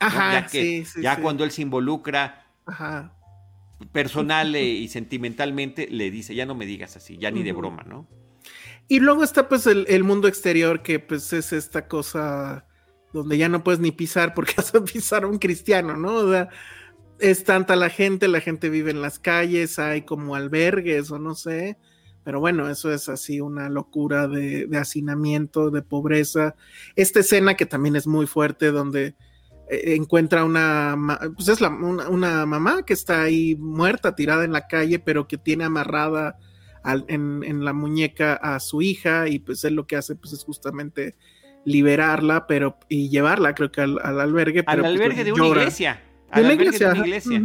[0.00, 2.46] Ajá, Ya, que, ya cuando él se involucra
[3.92, 8.06] personal y sentimentalmente, le dice, ya no me digas así, ya ni de broma, ¿no?
[8.90, 12.64] Y luego está pues el, el, mundo exterior, que pues es esta cosa
[13.12, 16.14] donde ya no puedes ni pisar porque vas a pisar a un cristiano, ¿no?
[16.14, 16.48] O sea,
[17.20, 21.34] es tanta la gente, la gente vive en las calles, hay como albergues o no
[21.34, 21.78] sé,
[22.24, 26.54] pero bueno, eso es así una locura de, hacinamiento, de pobreza.
[26.96, 29.14] Esta escena que también es muy fuerte, donde
[29.70, 30.96] eh, encuentra una,
[31.34, 35.38] pues es la, una, mamá que está ahí muerta, tirada en la calle, pero que
[35.38, 36.38] tiene amarrada
[37.08, 41.16] en, la muñeca a su hija y pues él lo que hace pues es justamente
[41.64, 44.64] liberarla, pero y llevarla creo que al, albergue.
[44.66, 47.42] Al pues, albergue de una iglesia a la iglesia.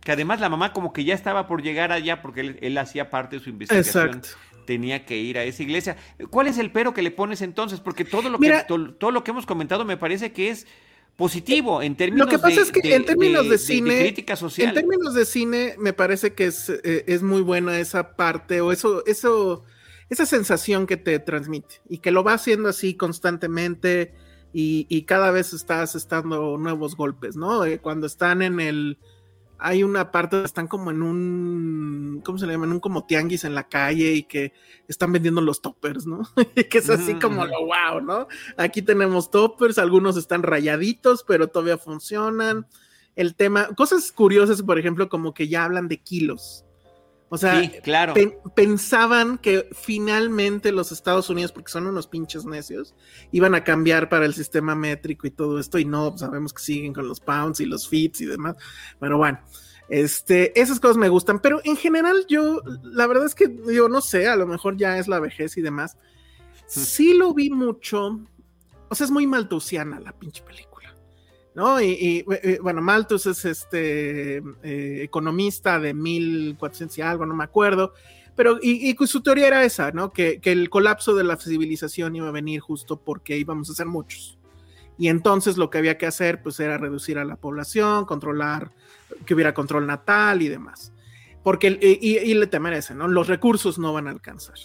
[0.00, 3.36] Que además la mamá como que ya estaba por llegar allá porque él, hacía parte
[3.36, 4.22] de su investigación.
[4.66, 5.96] Tenía que ir a esa iglesia.
[6.30, 7.80] ¿Cuál es el pero que le pones entonces?
[7.80, 10.66] Porque todo lo, que, todo, lo que hemos comentado me parece que es
[11.16, 14.68] positivo en términos Lo que pasa de, es que en términos de, cine, crítica social.
[14.68, 18.70] En términos de cine, me parece que es, eh, es muy buena esa parte o
[18.70, 19.64] eso, eso,
[20.10, 24.14] esa sensación que te transmite y que lo va haciendo así constantemente
[24.52, 27.64] y, cada vez estás estando nuevos golpes, ¿no?
[27.64, 28.98] Eh, cuando están en el...
[29.60, 32.66] Hay una parte donde están como en un, ¿cómo se le llama?
[32.66, 34.52] En un como tianguis en la calle y que
[34.86, 36.22] están vendiendo los toppers, ¿no?
[36.70, 38.28] que es así como lo wow, ¿no?
[38.56, 42.68] Aquí tenemos toppers, algunos están rayaditos, pero todavía funcionan.
[43.16, 46.64] El tema, cosas curiosas, por ejemplo, como que ya hablan de kilos.
[47.30, 48.14] O sea, claro.
[48.54, 52.94] pensaban que finalmente los Estados Unidos, porque son unos pinches necios,
[53.32, 56.94] iban a cambiar para el sistema métrico y todo esto, y no, sabemos que siguen
[56.94, 58.56] con los pounds y los feet y demás.
[58.98, 59.40] Pero bueno,
[59.90, 64.00] este, esas cosas me gustan, pero en general yo, la verdad es que yo no
[64.00, 65.98] sé, a lo mejor ya es la vejez y demás.
[66.66, 68.20] Sí lo vi mucho,
[68.88, 70.67] o sea, es muy maltusiana la pinche película.
[71.54, 71.80] ¿No?
[71.80, 77.92] Y, eh, bueno, Malthus es este eh, economista de 1400 y algo, no me acuerdo,
[78.36, 80.12] pero y, su teoría era esa, ¿no?
[80.12, 84.38] Que, el colapso de la civilización iba a venir justo porque íbamos a ser muchos.
[84.96, 88.70] Y entonces lo que había que hacer, pues, era reducir a la población, controlar,
[89.26, 90.92] que hubiera control natal y demás.
[91.42, 93.08] Porque, y, y le temerece, ¿no?
[93.08, 94.58] Los recursos no van a alcanzar.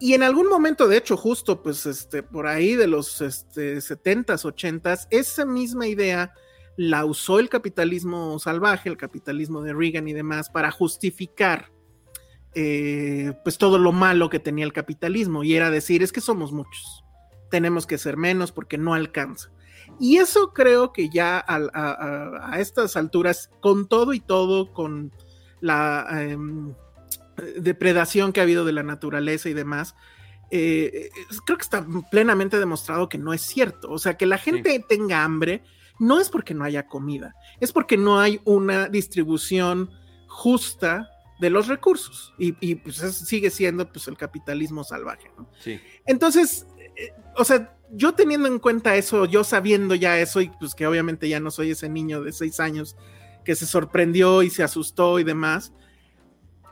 [0.00, 4.44] Y en algún momento, de hecho, justo pues este, por ahí de los este, 70s,
[4.44, 6.32] 80s, esa misma idea
[6.76, 11.70] la usó el capitalismo salvaje, el capitalismo de Reagan y demás, para justificar
[12.54, 15.44] eh, pues todo lo malo que tenía el capitalismo.
[15.44, 17.04] Y era decir, es que somos muchos,
[17.50, 19.50] tenemos que ser menos porque no alcanza.
[19.98, 25.12] Y eso creo que ya a, estas alturas, con todo y todo, con
[25.60, 26.06] la...
[26.22, 26.74] Em,
[27.40, 29.94] depredación que ha habido de la naturaleza y demás,
[30.50, 31.10] eh,
[31.44, 33.90] creo que está plenamente demostrado que no es cierto.
[33.90, 35.62] O sea, que la gente tenga hambre
[36.00, 39.90] no es porque no haya comida, es porque no hay una distribución
[40.26, 45.30] justa de los recursos y, pues sigue siendo pues el capitalismo salvaje.
[46.06, 50.74] Entonces, eh, o sea, yo teniendo en cuenta eso, yo sabiendo ya eso, y pues
[50.74, 52.96] que obviamente ya no soy ese niño de seis años
[53.44, 55.72] que se sorprendió y se asustó y demás,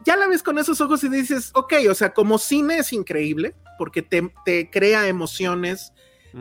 [0.09, 3.55] ya la ves con esos ojos y dices, ok, o sea, como cine es increíble,
[3.77, 5.93] porque te, te crea emociones,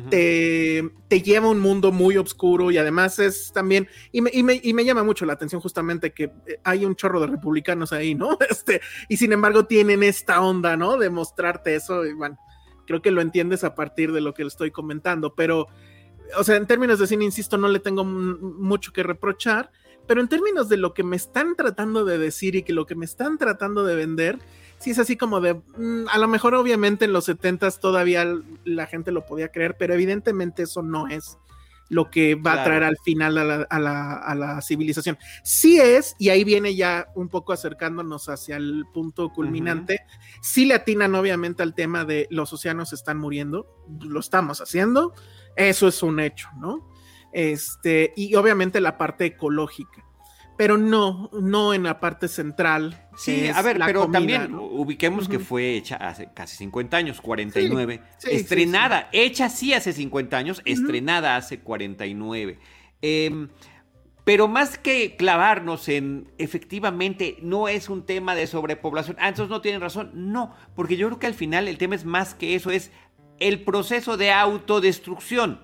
[0.10, 4.42] te, te, lleva a un mundo muy oscuro y además es también, y me, y,
[4.42, 7.92] me, y me, llama mucho la atención justamente que eh, hay un chorro de republicanos
[7.92, 8.38] ahí, ¿no?
[8.50, 10.96] Este, y sin embargo tienen esta onda, ¿no?
[10.98, 12.40] De mostrarte eso, y bueno,
[12.86, 15.68] creo que lo entiendes a partir de lo que le estoy comentando, pero,
[16.38, 19.72] o sea, en términos de cine, insisto, no le tengo mucho que reprochar,
[20.08, 22.96] pero en términos de lo que me están tratando de decir y que lo que
[22.96, 24.40] me están tratando de vender,
[24.80, 28.26] sí es así como de, mm, a lo mejor obviamente en los 70 todavía
[28.64, 31.38] la gente lo podía creer, pero evidentemente eso no es
[31.90, 35.18] lo que va a traer al final a la, a, la, a la, civilización.
[35.44, 40.02] Sí es, y ahí viene ya un poco acercándonos hacia el punto culminante,
[40.42, 43.68] sí le atinan obviamente al tema de los océanos están muriendo,
[44.02, 45.14] lo estamos haciendo,
[45.56, 46.90] eso es un hecho, ¿no?
[47.38, 50.04] Este, y obviamente la parte ecológica.
[50.58, 53.08] Pero no, no en la parte central.
[53.16, 58.02] Sí, a ver, pero también ubiquemos que fue hecha hace casi 50 años, 49.
[58.24, 62.58] estrenada, hecha sí hace 50 años, estrenada hace 49.
[63.04, 63.50] Em,
[64.24, 69.62] pero más que clavarnos en efectivamente no es un tema de sobrepoblación, ah, entonces no
[69.62, 72.72] tienen razón, no, porque yo creo que al final el tema es más que eso,
[72.72, 72.90] es
[73.40, 75.62] el proceso de autodestrucción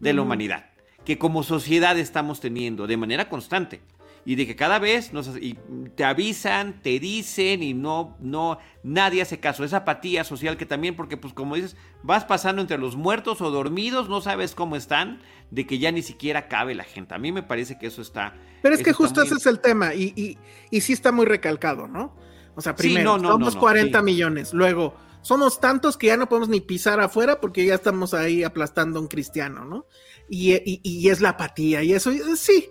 [0.00, 0.73] de la humanidad
[1.04, 3.80] que como sociedad estamos teniendo de manera constante
[4.26, 5.58] y de que cada vez nos, y
[5.94, 9.64] te avisan, te dicen y no, no, nadie hace caso.
[9.64, 13.50] Esa apatía social que también, porque pues como dices, vas pasando entre los muertos o
[13.50, 17.14] dormidos, no sabes cómo están, de que ya ni siquiera cabe la gente.
[17.14, 18.34] A mí me parece que eso está...
[18.62, 20.38] Pero es que justo ese es el tema y, y,
[20.70, 22.16] y, sí está muy recalcado, ¿no?
[22.54, 27.00] O sea, primero, somos 40 millones, luego somos tantos que ya no podemos ni pisar
[27.00, 29.86] afuera porque ya estamos ahí aplastando a un cristiano, ¿no?
[30.28, 32.70] Y, y, y, es la apatía y eso, sí,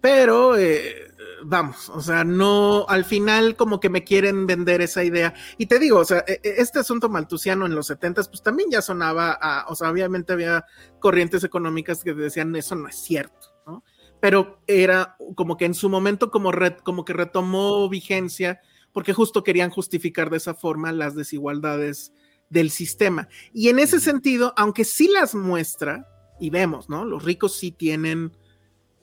[0.00, 1.10] pero eh,
[1.44, 5.34] vamos, o sea, no, al final como que me quieren vender esa idea.
[5.58, 8.70] Y te digo, o sea, e, e, este asunto maltusiano en los setentas, pues también
[8.70, 10.64] ya sonaba a, o sea, obviamente había
[10.98, 13.84] corrientes económicas que decían eso no es cierto, ¿no?
[14.20, 16.50] Pero era como que en su momento como,
[16.82, 18.60] como que retomó vigencia
[18.92, 22.12] porque justo querían justificar de esa forma las desigualdades
[22.48, 23.28] del sistema.
[23.52, 26.06] Y en ese sentido, aunque sí las muestra,
[26.40, 27.04] y vemos, ¿no?
[27.04, 28.32] Los ricos sí tienen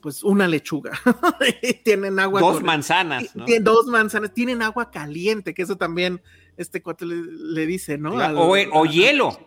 [0.02, 0.91] pues una lechuga.
[1.84, 2.41] tienen agua.
[2.41, 3.36] Dos manzanas.
[3.36, 3.45] ¿no?
[3.62, 4.34] Dos manzanas.
[4.34, 6.21] Tienen agua caliente, que eso también
[6.56, 8.15] este cuate le, dice, ¿no?
[8.15, 9.38] o, hielo.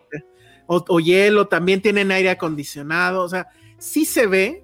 [0.67, 3.23] O, hielo, también tienen aire acondicionado.
[3.23, 4.63] O sea, sí se ve,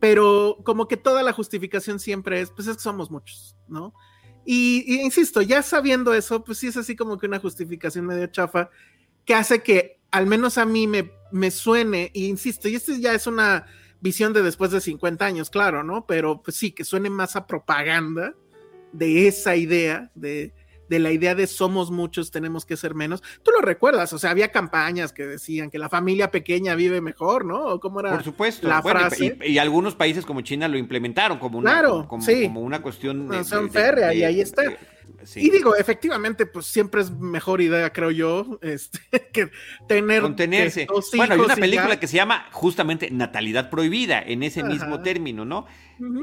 [0.00, 3.94] pero como que toda la justificación siempre es, pues es que somos muchos, ¿no?
[4.46, 8.70] Y, insisto, ya sabiendo eso, pues sí es así como que una justificación medio chafa
[9.24, 13.12] que hace que al menos a mí me, me suene, e insisto, y esto ya
[13.12, 13.66] es una
[14.00, 16.06] visión de después de 50 años, claro, ¿no?
[16.06, 18.34] Pero pues sí, que suene más a propaganda
[18.92, 20.54] de esa idea, de,
[20.88, 23.20] de la idea de somos muchos, tenemos que ser menos.
[23.42, 27.44] Tú lo recuerdas, o sea, había campañas que decían que la familia pequeña vive mejor,
[27.44, 27.80] ¿no?
[27.80, 28.68] ¿Cómo era Por supuesto.
[28.68, 29.36] La frase?
[29.44, 33.44] Y, algunos países como China lo implementaron como una, como, como, una cuestión...
[33.44, 34.62] Son férrea, y ahí está.
[35.36, 39.00] Y digo, efectivamente, pues siempre es mejor idea, creo yo, este,
[39.32, 39.50] que
[39.88, 40.22] tener.
[40.22, 40.86] Contenerse.
[41.16, 45.66] bueno, hay una película que se llama justamente Natalidad Prohibida, en ese mismo término, ¿no?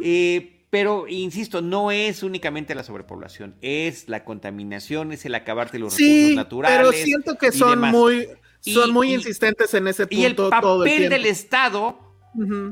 [0.03, 5.97] eh, pero, insisto, no es únicamente la sobrepoblación, es la contaminación, es el acabarte los
[5.97, 6.77] recursos naturales.
[6.77, 8.29] Pero siento que son muy,
[8.61, 10.15] son muy insistentes en ese punto.
[10.15, 11.99] Y el papel del Estado,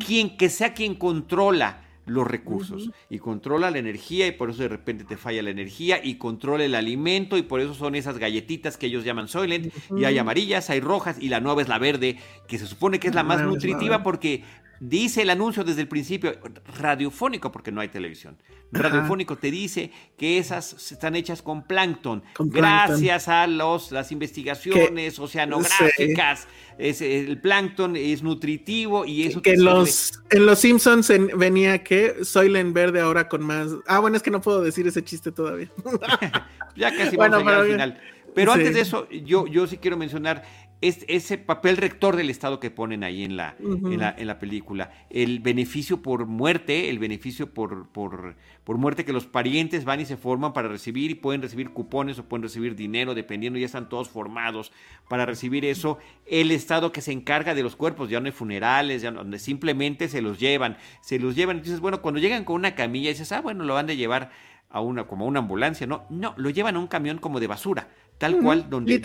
[0.06, 2.92] quien que sea quien controla los recursos.
[3.10, 6.66] Y controla la energía y por eso de repente te falla la energía y controla
[6.66, 9.74] el alimento y por eso son esas galletitas que ellos llaman Soylent.
[9.96, 12.18] Y hay amarillas, hay rojas y la nueva es la verde
[12.48, 14.44] que se supone que es la más nutritiva porque
[14.80, 16.38] dice el anuncio desde el principio,
[16.78, 18.38] radiofónico porque no hay televisión.
[18.72, 26.48] Radiofónico te dice que esas están hechas con plancton, gracias a los, las investigaciones oceanográficas.
[26.78, 32.56] Es, el plancton es nutritivo y eso que los en los Simpsons venía que soy
[32.56, 33.70] en verde ahora con más.
[33.88, 35.70] Ah, bueno, es que no puedo decir ese chiste todavía.
[36.76, 38.00] ya casi vamos a al final.
[38.36, 40.44] Pero antes de eso, yo, yo sí quiero mencionar
[40.82, 44.92] es ese papel rector del Estado que ponen ahí en la, en la, película.
[45.10, 50.06] El beneficio por muerte, el beneficio por, por, por, muerte que los parientes van y
[50.06, 53.90] se forman para recibir y pueden recibir cupones o pueden recibir dinero, dependiendo, ya están
[53.90, 54.72] todos formados
[55.10, 55.98] para recibir eso.
[56.26, 59.40] El Estado que se encarga de los cuerpos, ya no hay funerales, ya no, donde
[59.40, 61.58] simplemente se los llevan, se los llevan.
[61.58, 64.32] Entonces, bueno, cuando llegan con una camilla, dices, ah, bueno, lo van de llevar
[64.70, 67.48] a una, como a una ambulancia, no, no, lo llevan a un camión como de
[67.48, 69.00] basura tal cual, donde,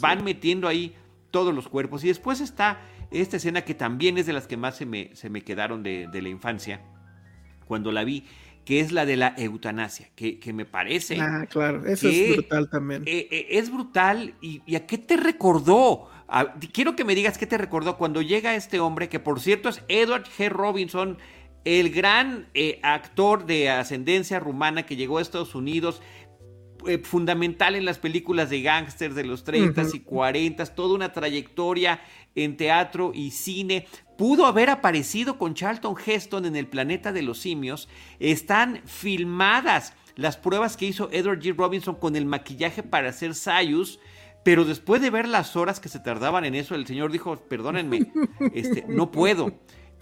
[0.00, 0.94] van metiendo ahí
[1.30, 2.02] todos los cuerpos.
[2.04, 5.28] Y después está esta escena que también es de las que más se me, se
[5.28, 6.80] me quedaron de, la infancia,
[7.66, 8.24] cuando la vi,
[8.64, 11.20] que es la de la eutanasia, que, me parece...
[11.20, 13.02] Ah, claro, eso es brutal también.
[13.06, 16.08] Eh, eh, es brutal y, a qué te recordó.
[16.72, 19.82] quiero que me digas qué te recordó cuando llega este hombre, que por cierto es
[19.88, 20.48] Edward G.
[20.48, 21.18] Robinson,
[21.64, 26.02] el gran eh, actor de ascendencia rumana que llegó a Estados Unidos,
[27.02, 32.00] fundamental en las películas de gángsters de los 30 y 40, toda una trayectoria
[32.34, 33.86] en teatro y cine.
[34.16, 37.88] Pudo haber aparecido con Charlton Heston en el planeta de los simios.
[38.18, 41.56] Están filmadas las pruebas que hizo Edward G.
[41.56, 43.98] Robinson con el maquillaje para hacer Sayus.
[44.44, 48.12] Pero después de ver las horas que se tardaban en eso, el señor dijo, perdónenme,
[48.54, 49.52] este, no puedo.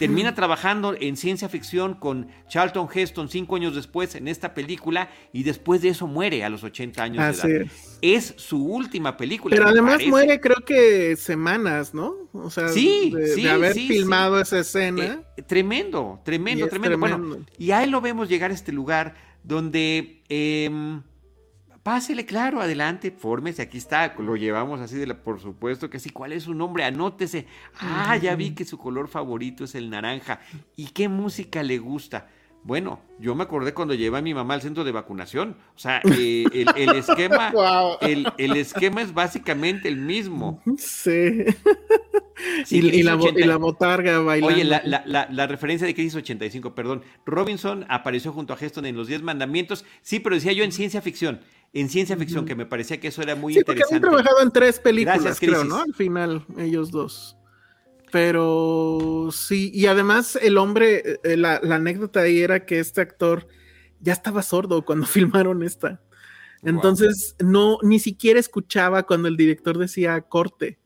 [0.00, 5.42] Termina trabajando en ciencia ficción con Charlton Heston cinco años después en esta película y
[5.42, 7.66] después de eso muere a los 80 años de edad.
[8.00, 8.32] Es.
[8.38, 9.54] su última película.
[9.54, 12.14] Pero además muere creo que semanas, ¿no?
[12.32, 15.22] O sea, sí, de, haber filmado esa escena.
[15.36, 16.96] Eh, tremendo, tremendo, tremendo.
[16.96, 20.22] Bueno, y ahí lo vemos llegar a este lugar donde...
[20.30, 21.02] Em,
[21.82, 26.10] Pásele, claro, adelante, fórmese, aquí está, lo llevamos así de la, por supuesto que sí.
[26.10, 26.84] ¿Cuál es su nombre?
[26.84, 27.46] Anótese.
[27.80, 30.40] Ah, ya vi que su color favorito es el naranja.
[30.76, 32.28] ¿Y qué música le gusta?
[32.62, 35.56] Bueno, yo me acordé cuando llevé a mi mamá al centro de vacunación.
[35.74, 36.44] O sea, eh,
[36.76, 37.52] el, esquema,
[38.00, 40.62] el, esquema es básicamente el mismo.
[40.76, 41.44] Sí.
[42.70, 43.16] y, la,
[43.56, 44.54] botarga bailando.
[44.54, 47.02] Oye, la, referencia de Crisis 85, perdón.
[47.24, 49.84] Robinson apareció junto a Heston en Los Diez Mandamientos.
[50.02, 51.40] Sí, pero decía yo en ciencia ficción
[51.72, 54.00] en ciencia ficción, que me parecía que eso era muy sí, interesante.
[54.00, 55.82] Porque han trabajado en tres películas, creo, ¿no?
[55.82, 57.36] Al final, ellos dos.
[58.10, 63.46] Pero sí, y además el hombre, eh, la, anécdota ahí era que este actor
[64.00, 66.00] ya estaba sordo cuando filmaron esta.
[66.62, 70.78] Entonces, no, ni siquiera escuchaba cuando el director decía corte.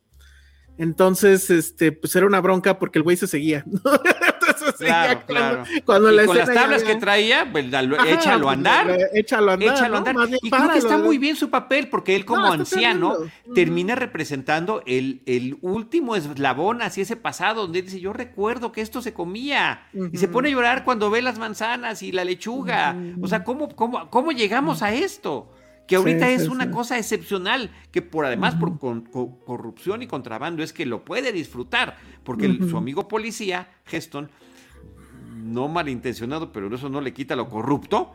[0.79, 3.65] Entonces, este, pues era una bronca porque el güey se seguía.
[4.79, 5.65] claro, claro.
[5.85, 8.99] Cuando y con las tablas que traía, pues, échalo a andar.
[9.13, 9.75] Échalo a andar.
[9.77, 10.17] Échalo andar.
[10.43, 13.17] Y creo que está muy bien su papel, porque él como anciano
[13.55, 19.03] termina representando el, el, último eslabón hacia ese pasado, donde dice, yo recuerdo que esto
[19.03, 19.87] se comía.
[20.13, 22.97] Y se pone a llorar cuando ve las manzanas y la lechuga.
[23.21, 25.49] O sea, ¿cómo, cómo, cómo llegamos a esto?
[25.87, 30.87] Que ahorita es una cosa excepcional, que por además por corrupción y contrabando es que
[30.87, 34.31] lo puede disfrutar, porque su amigo policía, Heston,
[35.45, 38.13] no malintencionado, pero eso no le quita lo corrupto,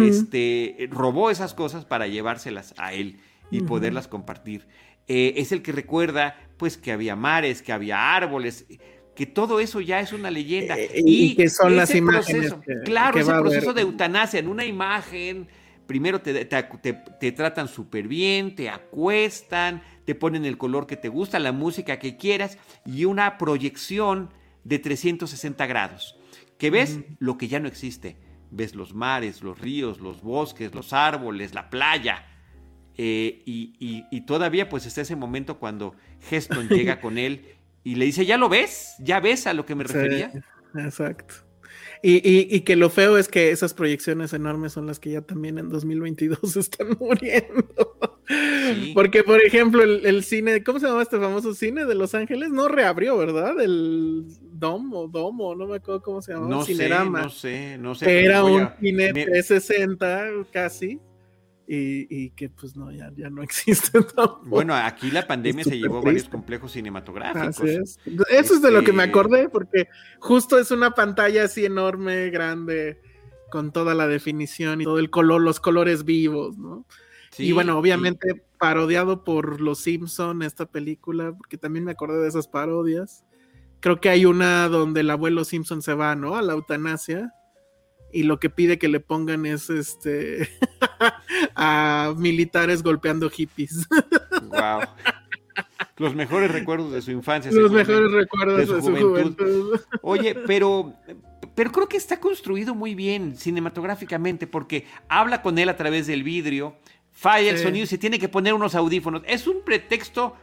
[0.00, 3.18] este, robó esas cosas para llevárselas a él
[3.50, 4.66] y poderlas compartir.
[5.08, 8.66] Eh, es el que recuerda, pues, que había mares, que había árboles,
[9.14, 10.76] que todo eso ya es una leyenda.
[10.76, 12.54] Eh, y, que son las imágenes.
[12.84, 15.48] claro, ese proceso de eutanasia en una imagen,
[15.86, 21.38] primero te, te tratan súper bien, te acuestan, te ponen el color que te gusta,
[21.38, 24.30] la música que quieras y una proyección
[24.64, 26.16] de 360 grados
[26.58, 28.16] que ves lo que ya no existe.
[28.50, 32.26] Ves los mares, los ríos, los bosques, los árboles, la playa.
[32.96, 35.94] Eh, y, todavía pues está ese momento cuando
[36.30, 38.94] Heston llega con él y le dice, ¿ya lo ves?
[39.00, 40.32] ¿Ya ves a lo que me refería?
[40.74, 41.45] exacto.
[42.02, 45.68] Y, que lo feo es que esas proyecciones enormes son las que ya también en
[45.68, 47.66] 2022 están muriendo.
[48.94, 52.50] Porque, por ejemplo, el, cine, ¿cómo se llama este famoso cine de Los Ángeles?
[52.50, 53.60] No reabrió, ¿verdad?
[53.60, 56.50] El Domo, Domo, no me acuerdo cómo se llamaba.
[56.50, 57.22] No Cinerama.
[57.22, 58.24] no sé, no sé.
[58.24, 61.00] Era un cine 360 casi.
[61.68, 63.98] Y, que pues no, ya, ya no existe
[64.44, 67.60] Bueno, aquí la pandemia se llevó varios complejos cinematográficos.
[67.60, 69.88] Eso es de lo que me este acordé, porque
[70.20, 73.00] justo es una pantalla así enorme, grande,
[73.50, 76.86] con toda la definición y todo el color, los colores vivos, ¿no?
[77.38, 82.48] y bueno, obviamente parodiado por Los Simpson esta película, porque también me acordé de esas
[82.48, 83.24] parodias.
[83.80, 86.36] Creo que hay una donde el abuelo Simpson se va, ¿no?
[86.36, 87.34] A la eutanasia
[88.12, 90.48] y lo que pide que le pongan es este
[91.54, 93.86] a militares golpeando hippies.
[94.42, 94.80] wow.
[95.98, 97.50] Los mejores recuerdos de su infancia.
[97.52, 99.80] Los mejores recuerdos de su, juventud.
[100.02, 100.94] Oye, pero,
[101.54, 106.22] pero creo que está construido muy bien cinematográficamente porque habla con él a través del
[106.22, 106.76] vidrio,
[107.10, 109.22] falla el sonido y se tiene que poner unos audífonos.
[109.26, 110.36] Es un pretexto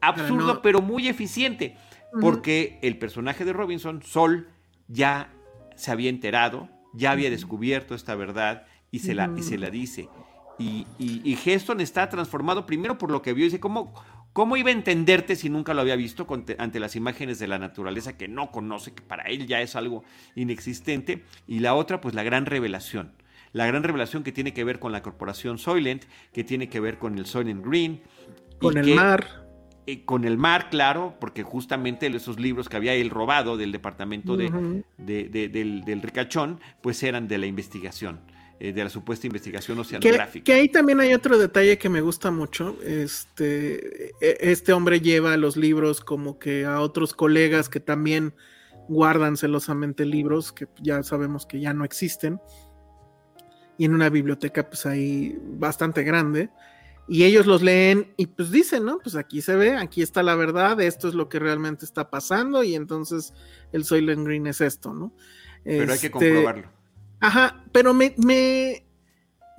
[0.00, 1.76] absurdo, pero, muy eficiente,
[2.20, 4.48] porque el personaje de Robinson, Sol,
[4.86, 5.32] ya
[5.74, 10.08] se había enterado ya había descubierto esta verdad y se la, y se la dice.
[10.58, 13.46] Y, y, Heston está transformado primero por lo que vio.
[13.46, 13.94] Dice, ¿cómo,
[14.34, 16.26] ¿cómo iba a entenderte si nunca lo había visto
[16.58, 20.04] ante las imágenes de la naturaleza que no conoce, que para él ya es algo
[20.34, 21.24] inexistente?
[21.46, 23.12] Y la otra, pues la gran revelación.
[23.52, 26.98] La gran revelación que tiene que ver con la corporación Soylent, que tiene que ver
[26.98, 28.02] con el Soylent Green.
[28.60, 29.49] Con el mar.
[29.90, 34.36] Eh, con el mar, claro, porque justamente esos libros que había él robado del departamento
[34.36, 34.48] de,
[34.98, 38.20] del, ricachón, pues eran de la investigación,
[38.60, 40.44] eh, de la supuesta investigación oceanográfica.
[40.44, 42.76] Que, ahí también hay otro detalle que me gusta mucho.
[42.84, 48.34] Este, e, este hombre lleva los libros como que a otros colegas que también
[48.88, 52.40] guardan celosamente libros que ya sabemos que ya no existen.
[53.76, 56.50] Y en una biblioteca, pues ahí bastante grande
[57.10, 59.00] y ellos los leen y pues dicen, ¿no?
[59.00, 62.62] Pues aquí se ve, aquí está la verdad, esto es lo que realmente está pasando
[62.62, 63.34] y entonces
[63.72, 65.12] el Soylent Green es esto, ¿no?
[65.64, 66.68] Pero hay que este, comprobarlo.
[67.18, 68.86] Ajá, pero me, me,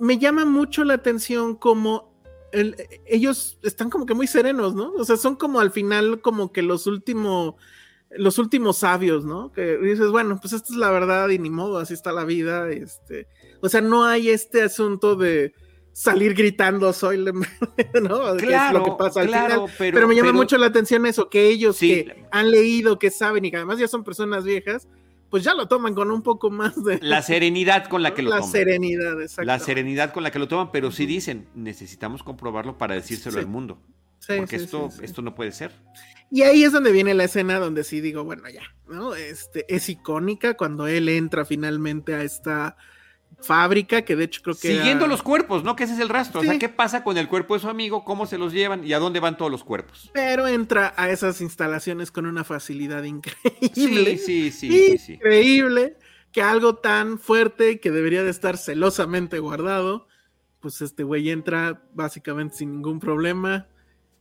[0.00, 2.16] me llama mucho la atención como
[2.52, 2.74] el,
[3.04, 4.90] ellos están como que muy serenos, ¿no?
[4.94, 7.56] O sea, son como al final como que los últimos,
[8.12, 9.52] los últimos sabios, ¿no?
[9.52, 12.70] Que dices, bueno, pues esta es la verdad y ni modo, así está la vida,
[12.70, 13.28] este,
[13.60, 15.52] o sea, no hay este asunto de
[15.92, 17.18] salir gritando soy
[18.02, 18.36] ¿no?
[18.36, 19.64] Claro, es lo que pasa al final.
[19.78, 23.50] Pero, me llama mucho la atención eso, que ellos que han leído, que saben y
[23.50, 24.88] que además ya son personas viejas,
[25.30, 26.98] pues ya lo toman con un poco más de...
[27.02, 28.52] La serenidad con la que lo la toman.
[28.52, 29.46] La serenidad, exacto.
[29.46, 33.46] La serenidad con la que lo toman, pero sí dicen, necesitamos comprobarlo para decírselo al
[33.46, 33.80] mundo.
[34.26, 35.72] porque esto, esto no puede ser.
[36.30, 39.14] Y ahí es donde viene la escena donde sí digo, bueno, ya, ¿no?
[39.14, 42.76] Este, es icónica cuando él entra finalmente a esta
[43.42, 44.76] fábrica, que de hecho creo que.
[44.76, 45.76] Siguiendo los cuerpos, ¿no?
[45.76, 46.40] Que ese es el rastro.
[46.40, 48.04] O sea, ¿qué pasa con el cuerpo de su amigo?
[48.04, 48.84] ¿Cómo se los llevan?
[48.86, 50.10] ¿Y a dónde van todos los cuerpos?
[50.12, 54.18] Pero entra a esas instalaciones con una facilidad increíble.
[54.18, 54.98] Sí, sí, sí.
[54.98, 55.96] sí, increíble.
[56.30, 60.08] Que algo tan fuerte que debería de estar celosamente guardado,
[60.60, 63.68] pues este güey entra básicamente sin ningún problema.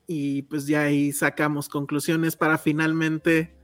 [0.08, 3.61] Y pues ya ahí sacamos conclusiones para finalmente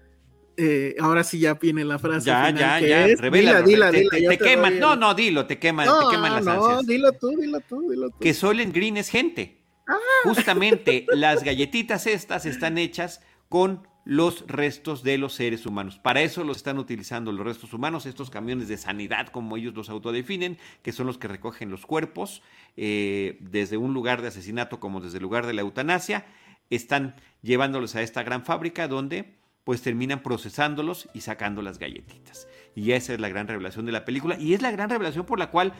[0.57, 2.25] eh, ahora sí ya viene la frase.
[2.25, 3.61] Ya, ya, ya, revela.
[3.61, 4.79] Dila, te, te, queman.
[4.79, 8.17] No, no, dilo, te queman, te queman las no, dilo tú, dilo tú, dilo tú.
[8.19, 9.61] Que Soylent Green es gente.
[9.87, 9.95] Ah.
[10.23, 15.99] Justamente las galletitas estas están hechas con los restos de los seres humanos.
[15.99, 19.89] Para eso los están utilizando los restos humanos, estos camiones de sanidad, como ellos los
[19.89, 22.41] autodefinen, que son los que recogen los cuerpos
[22.77, 26.25] eh, desde un lugar de asesinato como desde el lugar de la eutanasia,
[26.69, 29.36] están llevándolos a esta gran fábrica donde
[29.67, 32.47] pues terminan procesándolos y sacando las galletitas.
[32.73, 35.39] Y esa es la gran revelación de la película y es la gran revelación por
[35.39, 35.73] la cual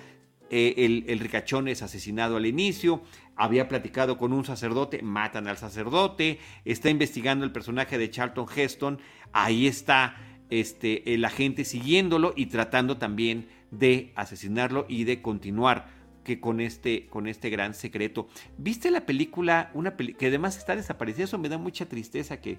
[0.49, 3.01] eh, el, ricachón es asesinado al inicio,
[3.37, 8.99] había platicado con un sacerdote, matan al sacerdote, está investigando el personaje de Charlton Heston,
[9.31, 10.17] ahí está
[10.49, 15.87] este, el agente siguiéndolo y tratando también de asesinarlo y de continuar
[16.25, 18.27] que con este, con este gran secreto.
[18.57, 19.71] ¿Viste la película?
[19.73, 22.57] Una que además está desaparecida, eso me da mucha tristeza que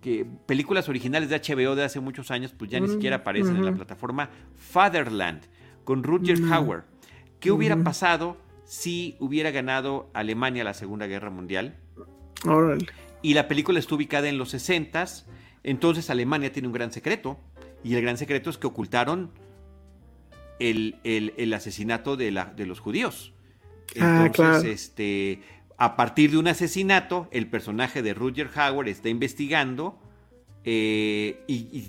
[0.00, 3.56] que películas originales de HBO de hace muchos años, pues ya ni siquiera mm, aparecen
[3.56, 5.42] en la plataforma Fatherland
[5.84, 6.52] con Rutger mm.
[6.52, 6.84] Hauer.
[7.38, 11.76] ¿Qué hubiera pasado si hubiera ganado Alemania la Segunda Guerra Mundial?
[13.22, 15.06] Y la película está ubicada en los 60
[15.62, 17.38] entonces Alemania tiene un gran secreto.
[17.82, 19.30] Y el gran secreto es que ocultaron
[20.58, 23.32] el, asesinato de, la, de los judíos.
[23.98, 25.40] Ah, entonces, este
[25.80, 29.98] a partir de un asesinato, el personaje de Roger Howard está investigando
[30.62, 31.88] eh, y,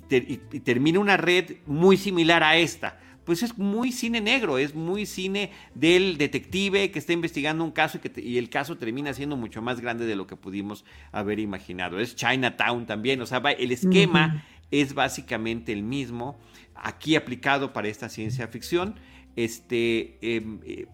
[0.60, 2.98] termina una red muy similar a esta.
[3.24, 7.98] Pues es muy cine negro, es muy cine del detective que está investigando un caso
[8.02, 12.00] y, que el caso termina siendo mucho más grande de lo que pudimos haber imaginado.
[12.00, 16.38] Es Chinatown también, o sea, el esquema es básicamente el mismo,
[16.74, 18.94] aquí aplicado para esta ciencia ficción.
[19.36, 20.86] Este, em, eh,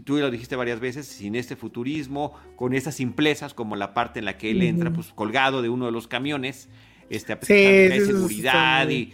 [0.00, 4.24] tú lo dijiste varias veces, sin este futurismo, con esas simplezas como la parte en
[4.24, 6.68] la que él entra, pues colgado de uno de los camiones,
[7.10, 9.12] este, a pesar de seguridad y,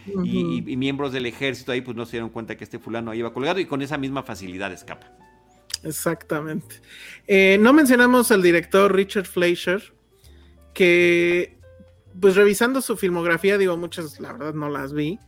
[0.77, 3.59] miembros del ejército ahí, pues no se dieron cuenta que este fulano ahí iba colgado
[3.59, 5.11] y con esa misma facilidad escapa.
[5.83, 6.75] Exactamente.
[7.27, 9.93] Eh, no mencionamos al director Richard Fleischer,
[10.73, 11.57] que
[12.19, 15.19] pues revisando su filmografía, digo, muchas la verdad no las vi,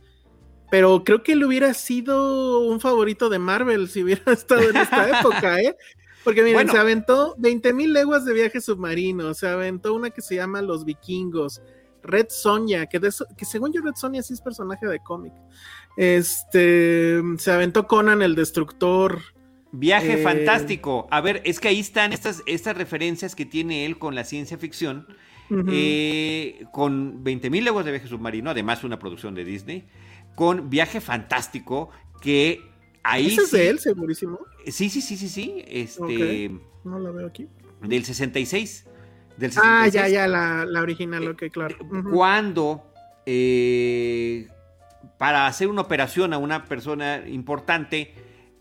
[0.72, 5.20] pero creo que él hubiera sido un favorito de Marvel si hubiera estado en esta
[5.20, 5.76] época, ¿eh?
[6.24, 10.36] Porque miren, se aventó 20 mil leguas de viaje submarino, se aventó una que se
[10.36, 11.60] llama Los Vikingos,
[12.02, 12.98] Red Sonja, que,
[13.36, 15.34] que según yo Red Sonja sí es personaje de cómic.
[15.98, 19.20] Este, se aventó Conan el Destructor.
[19.72, 21.06] Viaje eh, fantástico.
[21.10, 24.56] A ver, es que ahí están estas, estas referencias que tiene él con la ciencia
[24.56, 25.06] ficción.
[25.68, 29.84] Eh, con 20 mil leguas de viaje submarino, además una producción de Disney
[30.34, 32.60] con Viaje Fantástico, que
[33.02, 33.28] ahí...
[33.28, 34.38] ¿Ese es de él, segurísimo?
[34.66, 35.64] Sí, sí, sí, sí, sí.
[35.66, 36.50] Este,
[36.84, 37.48] No la veo aquí.
[37.80, 38.86] Del 66.
[39.36, 41.76] Del Ah, ya, ya, la, original, ok, claro.
[41.80, 42.92] Eh, cuando
[43.26, 44.48] eh,
[45.18, 48.14] para hacer una operación a una persona importante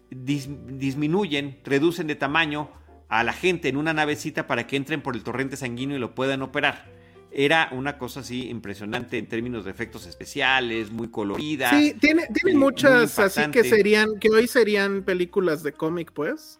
[0.09, 2.69] disminuyen, reducen de tamaño
[3.07, 6.13] a la gente en una navecita para que entren por el torrente sanguíneo y lo
[6.13, 7.00] puedan operar.
[7.33, 11.69] Era una cosa así impresionante en términos de efectos especiales, muy colorida.
[11.69, 16.59] Sí, tiene, tiene muchas así que serían, que hoy serían películas de cómic, pues.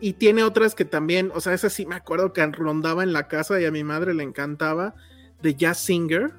[0.00, 3.28] Y tiene otras que también, o sea, esa sí me acuerdo que rondaba en la
[3.28, 4.94] casa y a mi madre le encantaba,
[5.40, 6.32] de Jazz Singer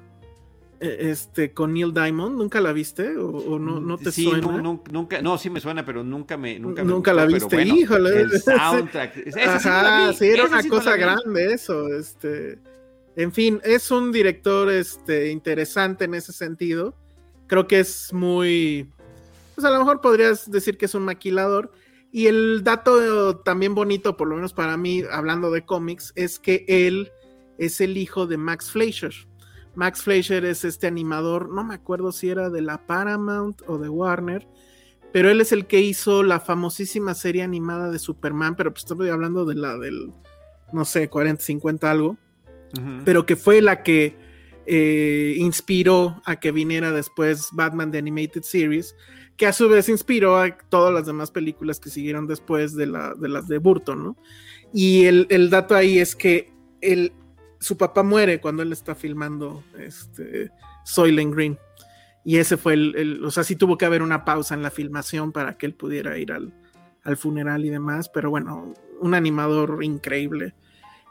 [0.78, 3.16] e, este con Neil Diamond, ¿nunca la viste?
[3.16, 4.62] ¿O, no, no, te sí, suena?
[4.62, 8.20] nunca, no, sí me suena, pero nunca me nunca, ¿Nunca la viste, híjole.
[8.20, 9.36] El soundtrack.
[9.46, 12.58] Ajá, sí, era una cosa grande eso, este.
[13.16, 16.94] En fin, es un director este, interesante en ese sentido.
[17.46, 18.92] Creo que es muy.
[19.54, 21.72] Pues a lo mejor podrías decir que es un maquilador.
[22.12, 26.64] Y el dato también bonito, por lo menos para mí, hablando de cómics, es que
[26.68, 27.10] él
[27.58, 29.12] es el hijo de Max Fleischer.
[29.74, 33.90] Max Fleischer es este animador, no me acuerdo si era de la Paramount o de
[33.90, 34.48] Warner,
[35.12, 39.10] pero él es el que hizo la famosísima serie animada de Superman, pero pues estoy
[39.10, 40.12] hablando de la del,
[40.72, 42.16] no sé, 40, 50 algo,
[43.04, 44.16] pero que fue la que
[44.66, 48.94] eh, inspiró a que viniera después Batman The Animated Series,
[49.36, 53.14] que a su vez inspiró a todas las demás películas que siguieron después de, la,
[53.14, 54.16] de las de Burton.
[54.72, 57.12] Y el, el dato ahí es que el,
[57.60, 60.50] su papá muere cuando él está filmando este,
[60.84, 61.58] Soylent Green.
[62.24, 65.32] Y ese fue el, o sea, sí tuvo que haber una pausa en la filmación
[65.32, 66.52] para que él pudiera ir al,
[67.16, 70.54] funeral y demás, pero bueno, un animador increíble.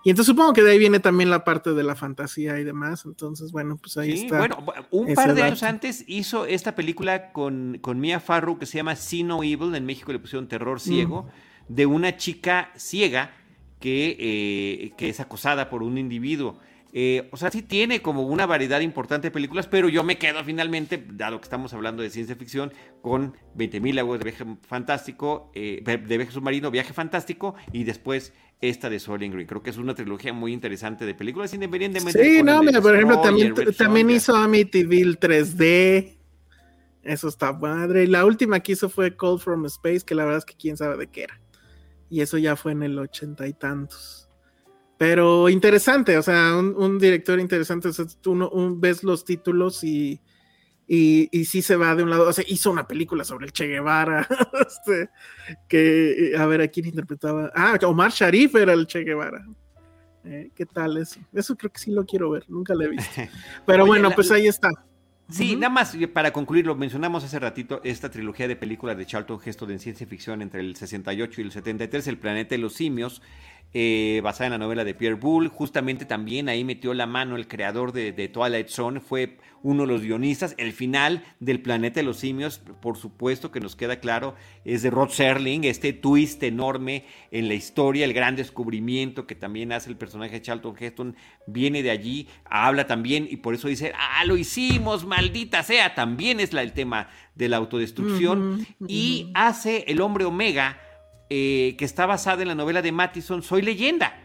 [0.05, 3.05] Y entonces supongo que de ahí viene también la parte de la fantasía y demás.
[3.05, 4.37] Entonces, bueno, pues ahí está.
[4.37, 8.77] Bueno, un par de años antes hizo esta película con, con Mia Farrow que se
[8.77, 9.73] llama See No Evil.
[9.73, 11.73] En México le pusieron Terror Ciego, mm.
[11.73, 13.31] de una chica ciega
[13.79, 16.59] que, eh, que es acosada por un individuo.
[16.97, 20.41] Eh, o sea, sí tiene como una variedad importante de películas, pero yo me quedo
[20.45, 22.71] finalmente, dado que estamos hablando de ciencia ficción,
[23.01, 28.31] con 20.000 aguas de viaje fantástico, eh, de viaje submarino, viaje fantástico, y después
[28.61, 29.45] esta de Soylent Green.
[29.45, 32.23] Creo que es una trilogía muy interesante de películas independientemente.
[32.23, 36.15] Sí, no, mira, por ejemplo, también, también hizo Amityville 3D.
[37.03, 38.05] Eso está padre.
[38.05, 40.77] Y la última que hizo fue Call from Space, que la verdad es que quién
[40.77, 41.41] sabe de qué era
[42.09, 44.24] y eso ya fue en el ochenta y tantos.
[44.97, 50.21] Pero interesante, o sea, un, director interesante, o sea, tú ves los títulos y,
[50.87, 53.51] y, y, sí se va de un lado, o sea, hizo una película sobre el
[53.51, 54.25] Che Guevara,
[54.67, 55.09] este,
[55.67, 57.51] que, a ver, ¿a quién interpretaba?
[57.53, 59.45] Ah, Omar Sharif era el Che Guevara.
[60.23, 61.19] Eh, ¿Qué tal eso?
[61.33, 63.21] Eso creo que sí lo quiero ver, nunca lo he visto.
[63.65, 64.69] Pero bueno, pues ahí está.
[65.29, 69.39] Sí, nada más para concluir, lo mencionamos hace ratito, esta trilogía de películas de Charlton
[69.43, 73.23] Heston en ciencia ficción entre el 68 y el 73, El planeta de los simios,
[73.77, 75.49] eh, basada en la novela de Pierre Boulle.
[75.49, 80.01] Justamente también ahí metió la mano el creador de, Twilight Zone, fue uno de los
[80.01, 80.55] guionistas.
[80.57, 84.91] El final del Planeta de los Simios, por supuesto que nos queda claro, es de
[84.91, 89.97] Rod Serling, este twist enorme en la historia, el gran descubrimiento que también hace el
[89.97, 94.37] personaje de Charlton Heston, viene de allí, habla también y por eso dice, ah, lo
[94.37, 100.23] hicimos, maldita sea, también es la, el tema de la autodestrucción y hace el hombre
[100.23, 100.79] omega
[101.29, 104.21] eh, que está basada en la novela de Mattison, Soy leyenda.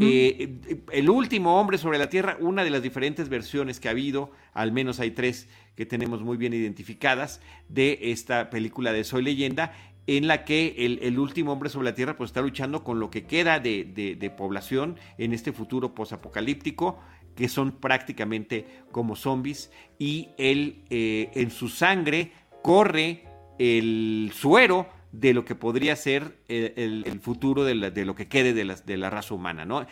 [0.00, 0.58] Eh,
[0.92, 4.72] el último hombre sobre la Tierra, una de las diferentes versiones que ha habido, al
[4.72, 9.72] menos hay tres que tenemos muy bien identificadas, de esta película de Soy leyenda,
[10.06, 13.26] en la que el, último hombre sobre la Tierra pues, está luchando con lo que
[13.26, 16.98] queda de, población en este futuro posapocalíptico,
[17.34, 22.32] que son prácticamente como zombies, y él eh, en su sangre
[22.62, 23.24] corre
[23.58, 28.74] el suero de lo que podría ser el, futuro de, lo que quede de la,
[28.74, 29.86] de la raza humana, ¿no?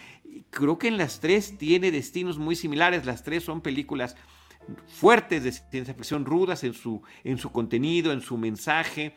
[0.50, 4.16] Creo que en las tres tiene destinos muy similares, las tres son películas
[4.86, 9.14] fuertes de ciencia ficción, rudas en su, en su contenido, en su mensaje,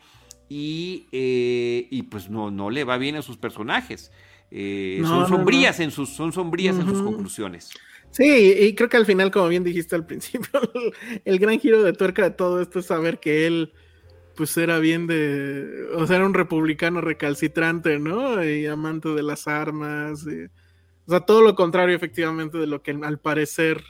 [0.48, 4.10] y, eh, y pues no, no le va bien a sus personajes.
[4.50, 7.70] Eh, son, sombrías En sus, son sombrías en sus conclusiones.
[8.10, 10.48] Sí, y creo que al final, como bien dijiste al principio,
[11.24, 13.72] el gran giro de tuerca de todo esto es saber que él
[14.40, 18.42] pues era bien de, o sea, era un republicano recalcitrante, ¿no?
[18.42, 23.18] Y amante de las armas, o sea, todo lo contrario efectivamente de lo que al
[23.18, 23.84] parecer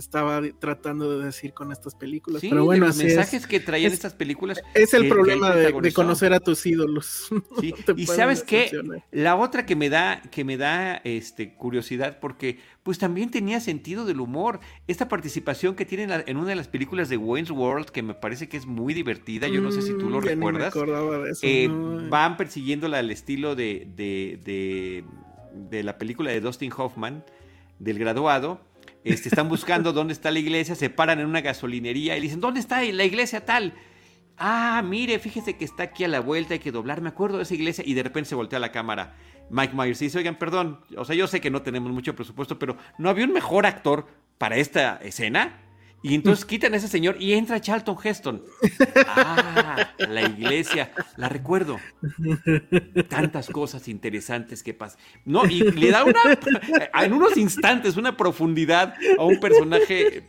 [0.00, 2.42] estaba tratando de decir con estas películas.
[2.42, 4.60] Pero bueno, los mensajes que traían estas películas.
[4.74, 7.28] Es el problema de, conocer a tus ídolos.
[7.96, 8.70] y sabes qué,
[9.10, 14.04] la otra que me da, que me da este, curiosidad, porque pues también tenía sentido
[14.04, 14.60] del humor.
[14.86, 18.48] Esta participación que tienen en una de las películas de Wayne's World, que me parece
[18.48, 20.74] que es muy divertida, yo no sé si tú lo mm, recuerdas.
[21.42, 21.68] Eh,
[22.10, 25.04] van persiguiéndola al estilo de, de,
[25.52, 27.24] de la película de Dustin Hoffman,
[27.78, 28.60] del graduado
[29.06, 32.60] este, están buscando dónde está la iglesia, se paran en una gasolinería y dicen, ¿dónde
[32.60, 33.74] está la iglesia tal?
[34.36, 37.44] Ah, mire, fíjese que está aquí a la vuelta, hay que doblar, me acuerdo de
[37.44, 39.14] esa iglesia y de repente se voltea la cámara.
[39.48, 42.76] Mike Myers dice, oigan, perdón, o sea, yo sé que no tenemos mucho presupuesto, pero
[42.98, 45.60] ¿no había un mejor actor para esta escena?
[46.08, 48.44] Y entonces quitan a ese señor y entra Charlton Heston.
[49.08, 51.80] Ah, la iglesia, la recuerdo.
[53.08, 55.00] Tantas cosas interesantes que pasan.
[55.24, 56.20] No, y le da una,
[57.02, 60.22] en unos instantes, una profundidad a un personaje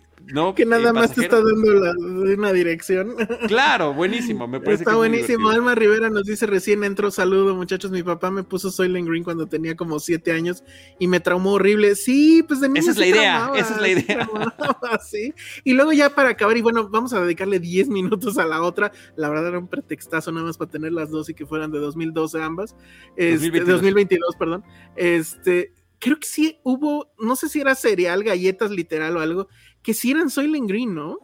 [0.56, 1.94] que nada más te está dando
[2.34, 3.16] una dirección.
[3.48, 5.50] Claro, buenísimo, me parece Está buenísimo.
[5.50, 9.48] Alma Rivera nos dice recién entro, saludo muchachos, mi papá me puso Soylent Green cuando
[9.48, 10.64] tenía como siete años
[11.00, 11.96] y me traumó horrible.
[11.96, 14.30] Sí, pues de niño Esa es la idea, esa es la idea.
[15.10, 15.34] sí.
[15.64, 18.92] Y luego ya para acabar, y bueno, vamos a dedicarle 10 minutos a la otra.
[19.16, 21.80] La verdad era un pretextazo nada más para tener las dos y que fueran de
[21.80, 22.76] 2012 ambas.
[23.16, 24.64] Este, 2022, perdón.
[24.96, 29.48] Este, creo que sí hubo, no sé si era cereal, galletas literal o algo,
[29.88, 31.18] que si eran Soylent Green, ¿no?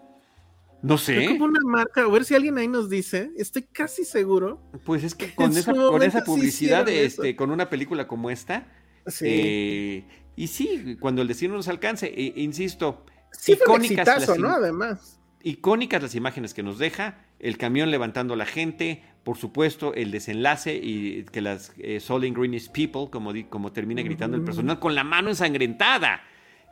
[0.82, 1.26] No sé.
[1.28, 4.62] como una marca, a ver si alguien ahí nos dice, estoy casi seguro.
[4.86, 8.66] Pues es que con, esa, con esa, publicidad, este, con una película como esta,
[9.06, 9.26] sí.
[9.28, 10.06] Eh,
[10.38, 14.52] y sí, cuando el destino nos alcance, e, insisto, sí icónicas exitazo, ¿no?
[14.52, 15.20] Además.
[15.44, 20.10] Icónicas las imágenes que nos deja, el camión levantando a la gente, por supuesto, el
[20.10, 24.80] desenlace y que las eh, Soylent Green is People, como, como termina gritando el personal,
[24.80, 26.22] con la mano ensangrentada.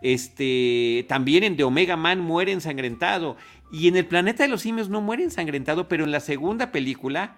[0.01, 3.37] Este, también en The Omega Man muere ensangrentado.
[3.71, 7.37] Y en el planeta de los simios no muere ensangrentado, pero en la segunda película,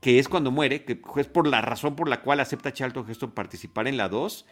[0.00, 3.32] que es cuando muere, que es por la razón por la cual acepta Charlton Heston
[3.32, 4.46] participar en la 2,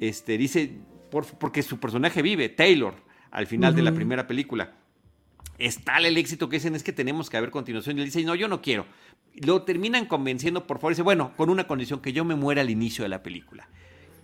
[0.00, 0.78] este, dice,
[1.10, 2.94] porque su personaje vive, Taylor,
[3.30, 4.74] al final de la primera película.
[5.58, 7.98] Es tal el éxito que dicen es que tenemos que haber continuación.
[7.98, 8.86] Y él dice, no, yo no quiero.
[9.34, 10.92] Lo terminan convenciendo, por favor.
[10.92, 13.68] Dice, bueno, con una condición, que yo me muera al inicio de la película.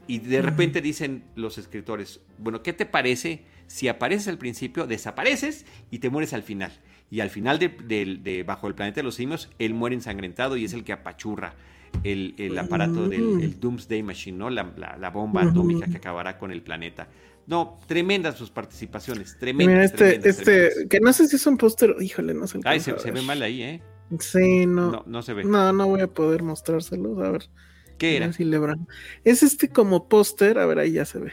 [0.06, 5.66] Y de repente dicen los escritores, bueno, ¿qué te parece si apareces al principio, desapareces
[5.90, 6.72] y te mueres al final?
[7.10, 10.72] Y al final de, Bajo el Planeta de los Simios, él muere ensangrentado y es
[10.72, 11.54] el que apachurra
[12.02, 14.50] el, aparato del Doomsday Machine, ¿no?
[14.50, 17.08] La, bomba atómica que acabará con el planeta.
[17.46, 19.74] No, tremendas sus participaciones, tremendas.
[19.74, 22.58] Mira, este, este, que no sé si es un póster, híjole, no sé.
[22.64, 23.82] Ay, se, ve mal ahí, ¿eh?
[24.18, 25.04] Sí, no, no.
[25.06, 25.44] No se ve.
[25.44, 27.50] No, no voy a poder mostrárselos, a ver.
[28.04, 28.76] ¿Qué era?
[29.24, 31.32] Es este como póster, a ver, ahí ya se ve.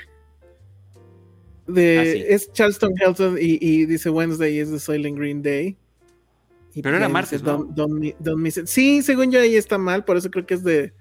[1.67, 5.77] De, ah, Es Charleston Helton y, dice Wednesday is the Soylent Green Day.
[6.81, 7.67] Pero era martes, ¿no?
[8.65, 10.93] Sí, según yo ahí está mal, por eso creo que es de,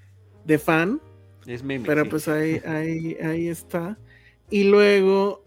[0.44, 1.00] de fan.
[1.46, 1.86] Es meme.
[1.86, 3.96] Pero pues ahí, ahí, ahí está.
[4.50, 5.44] Y luego,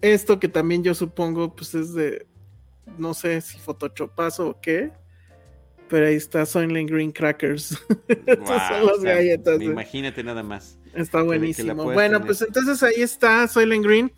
[0.00, 2.26] esto que también yo supongo, pues es de,
[2.96, 4.92] no sé si photoshopazo o qué
[5.88, 7.78] pero ahí está Soylent Green Crackers.
[8.08, 9.60] Estas son las galletas.
[9.60, 10.78] Imagínate nada más.
[10.94, 11.74] Está buenísimo.
[11.84, 14.12] Bueno, pues entonces ahí está Soylent Green.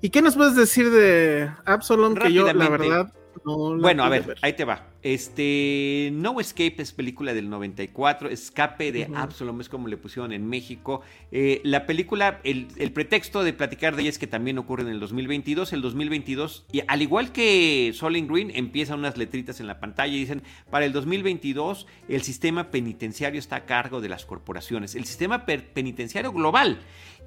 [0.00, 2.14] ¿Y qué nos puedes decir de Absalom?
[2.14, 3.12] Que yo, la verdad,
[3.44, 4.86] bueno, a ver, ahí te va.
[5.02, 10.46] Este, No Escape es película del 94, Escape de Absalom es como le pusieron en
[10.48, 11.02] México.
[11.30, 15.00] Eh, la película, el, pretexto de platicar de ella es que también ocurre en el
[15.00, 15.72] 2022.
[15.72, 20.18] El 2022, y al igual que Solid Green, empiezan unas letritas en la pantalla y
[20.18, 25.46] dicen, para el 2022 el sistema penitenciario está a cargo de las corporaciones, el sistema
[25.46, 26.78] penitenciario global.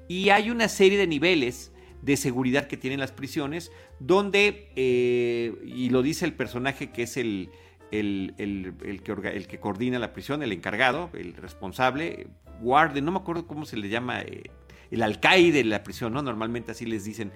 [0.08, 1.72] Y hay una serie de niveles
[2.02, 7.16] de seguridad que tienen las prisiones, donde, eh, y lo dice el personaje que es
[7.16, 7.50] el,
[7.92, 8.34] el,
[9.04, 12.26] que el, que coordina la prisión, el encargado, el responsable,
[12.60, 14.50] guarde, no me acuerdo cómo se le llama, eh,
[14.90, 16.22] el alcaide de la prisión, ¿no?
[16.22, 17.32] Normalmente así les dicen.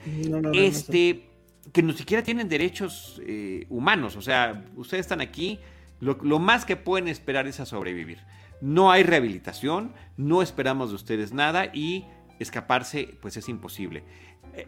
[0.52, 1.30] este,
[1.72, 5.60] que no siquiera tienen derechos eh, humanos, o sea, ustedes están aquí,
[6.00, 8.18] lo, lo más que pueden esperar es a sobrevivir.
[8.60, 12.04] No hay rehabilitación, no esperamos de ustedes nada y
[12.38, 14.02] escaparse pues es imposible.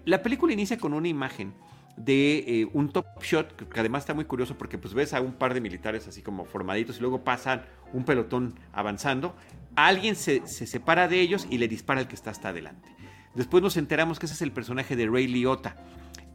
[0.05, 1.55] La película inicia con una imagen
[1.99, 5.33] de eh, un top shot, que además está muy curioso porque pues ves a un
[5.33, 9.35] par de militares así como formaditos y luego pasan un pelotón avanzando.
[9.75, 12.89] Alguien se, separa de ellos y le dispara al que está hasta adelante.
[13.35, 15.77] Después nos enteramos que ese es el personaje de Ray Liotta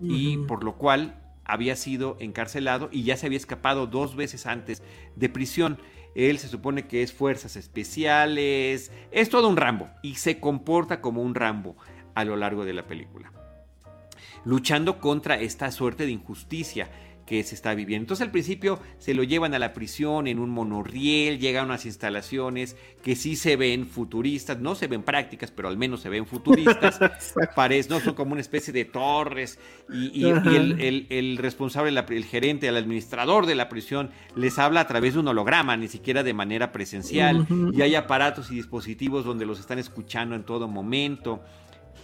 [0.01, 4.81] y por lo cual había sido encarcelado y ya se había escapado dos veces antes
[5.15, 5.77] de prisión.
[6.15, 11.21] Él se supone que es fuerzas especiales, es todo un Rambo y se comporta como
[11.21, 11.75] un Rambo
[12.15, 13.31] a lo largo de la película
[14.45, 16.89] luchando contra esta suerte de injusticia
[17.25, 18.03] que se está viviendo.
[18.03, 21.85] Entonces al principio se lo llevan a la prisión en un monorriel, llegan a unas
[21.85, 26.25] instalaciones que sí se ven futuristas, no se ven prácticas, pero al menos se ven
[26.25, 26.99] futuristas,
[27.55, 33.45] Parece, no son como una especie de torres y, el, responsable, el gerente, el administrador
[33.45, 37.47] de la prisión les habla a través de un holograma, ni siquiera de manera presencial,
[37.73, 41.41] y hay aparatos y dispositivos donde los están escuchando en todo momento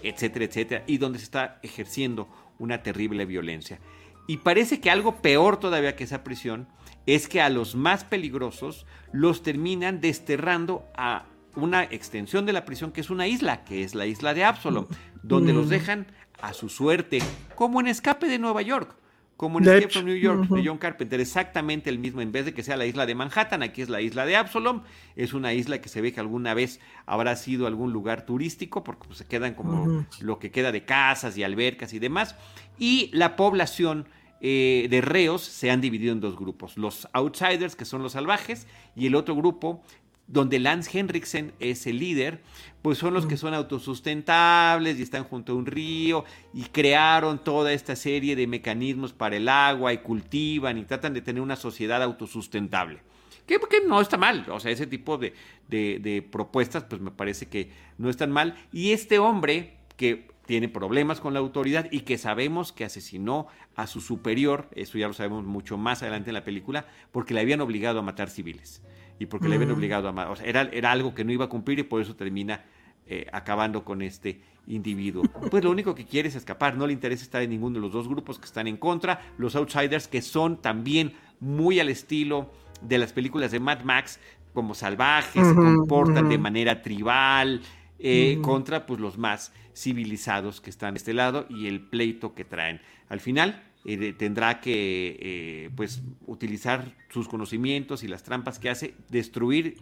[0.04, 2.28] etcétera, etcétera, y donde se está ejerciendo
[2.58, 3.80] una terrible violencia.
[4.28, 6.68] Y parece que algo peor todavía que esa prisión
[7.06, 11.26] es que a los más peligrosos los terminan desterrando a
[11.56, 14.86] una extensión de la prisión que es una isla, que es la isla de Absalom,
[15.24, 16.08] donde los dejan
[16.42, 17.20] a su suerte,
[17.56, 18.96] como en Escape de Nueva York
[19.40, 22.54] como en Escape from New York de John Carpenter, exactamente el mismo, en vez de
[22.54, 24.82] que sea la isla de Manhattan, aquí es la isla de Absalom,
[25.16, 29.08] es una isla que se ve que alguna vez habrá sido algún lugar turístico, porque
[29.08, 32.36] pues, se quedan como lo que queda de casas y albercas y demás,
[32.78, 34.10] y la población
[34.42, 38.68] eh, de reos se han dividido en dos grupos, los outsiders, que son los salvajes,
[38.94, 39.82] y el otro grupo
[40.30, 42.42] donde Lance Henriksen es el líder,
[42.84, 46.24] pues son los que son autosustentables y están junto a un río
[46.54, 51.22] y crearon toda esta serie de mecanismos para el agua y cultivan y tratan de
[51.22, 53.02] tener una sociedad autosustentable.
[53.48, 55.34] Que, no está mal, o sea, ese tipo de,
[55.68, 58.56] de propuestas pues me parece que no están mal.
[58.72, 63.88] Y este hombre que tiene problemas con la autoridad y que sabemos que asesinó a
[63.88, 67.62] su superior, eso ya lo sabemos mucho más adelante en la película, porque le habían
[67.62, 68.84] obligado a matar civiles
[69.20, 69.76] y porque le habían mm.
[69.76, 70.32] obligado a...
[70.32, 72.64] O sea, era, era algo que no iba a cumplir y por eso termina
[73.06, 75.24] eh, acabando con este individuo.
[75.52, 77.92] Pues lo único que quiere es escapar, no le interesa estar en ninguno de los
[77.92, 82.52] dos grupos que están en contra, los outsiders que son también muy al estilo
[82.82, 84.20] de las películas de Mad Max,
[84.54, 87.62] como salvajes, se comportan de manera tribal,
[87.98, 92.46] eh, contra pues los más civilizados que están de este lado y el pleito que
[92.46, 92.80] traen.
[93.10, 98.94] Al final, eh, tendrá que eh, pues utilizar sus conocimientos y las trampas que hace,
[99.10, 99.78] destruir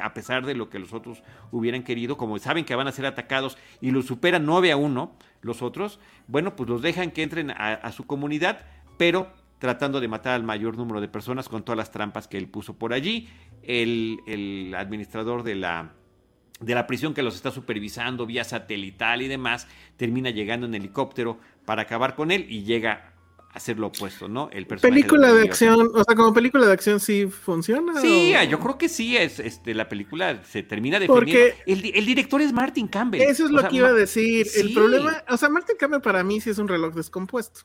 [0.00, 3.06] a pesar de lo que los otros hubieran querido, como saben que van a ser
[3.06, 7.52] atacados y los superan 9 a 1 los otros, bueno, pues los dejan que entren
[7.52, 8.66] a, su comunidad,
[8.98, 12.48] pero tratando de matar al mayor número de personas con todas las trampas que él
[12.48, 13.28] puso por allí.
[13.62, 15.92] El, el administrador de la,
[16.60, 21.38] de la prisión que los está supervisando vía satelital y demás, termina llegando en helicóptero
[21.66, 23.12] para acabar con él y llega
[23.52, 24.48] a hacer lo opuesto, ¿no?
[24.52, 28.00] El película de, acción, o sea, como película de acción sí funciona.
[28.00, 31.20] Sí, yo creo que sí, es, este, la película se termina definiendo.
[31.20, 33.20] Porque el, director es Martin Campbell.
[33.20, 34.46] Eso es lo que iba a decir.
[34.56, 37.60] El problema, o sea, Martin Campbell para mí sí es un reloj descompuesto.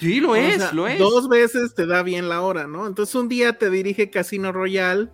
[0.00, 0.98] Sí, lo es, lo es.
[0.98, 2.86] Dos veces te da bien la hora, ¿no?
[2.86, 5.08] Entonces un día te dirige Casino Royale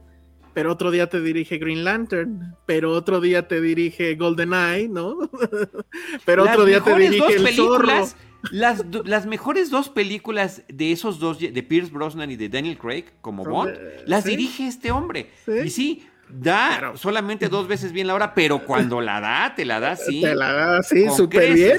[0.52, 5.16] pero otro día te dirige Green Lantern, pero otro día te dirige GoldenEye, ¿no?
[6.24, 8.08] pero otro día te dirige El Zorro.
[8.50, 13.04] Las, las, mejores dos películas de esos dos, de Pierce Brosnan y de Daniel Craig,
[13.20, 13.76] como Bond,
[14.06, 15.30] las dirige este hombre.
[15.64, 19.80] Y sí, da solamente dos veces bien la hora, pero cuando la da, te la
[19.80, 20.22] da sí.
[20.22, 21.78] Te la da sí, súper bien.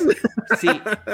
[0.60, 0.70] Sí,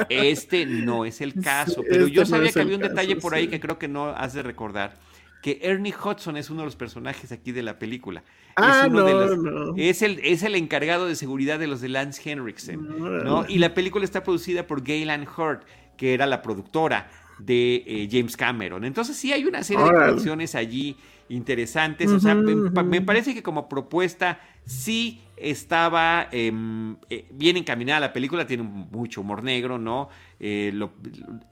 [0.10, 3.48] este no es el caso, pero yo este sabía que había un detalle por ahí
[3.48, 4.96] que creo que no has de recordar
[5.42, 8.24] que Ernie Hudson es uno de los personajes aquí de la película.
[8.56, 9.76] Ah, es, no, no.
[9.78, 12.88] es, el, es el encargado de seguridad de los de Lance Henriksen.
[13.24, 15.64] No, Y la película está producida por Gaylan Hurt,
[15.96, 17.10] que era la productora
[17.40, 18.84] de eh, James Cameron.
[18.84, 20.98] Entonces sí hay una serie de producciones allí
[21.30, 22.10] interesantes.
[22.10, 28.48] o sea, me, parece que como propuesta sí estaba em, eh, bien encaminada la película,
[28.48, 30.10] tiene mucho humor negro, ¿no?
[30.40, 30.74] Eh,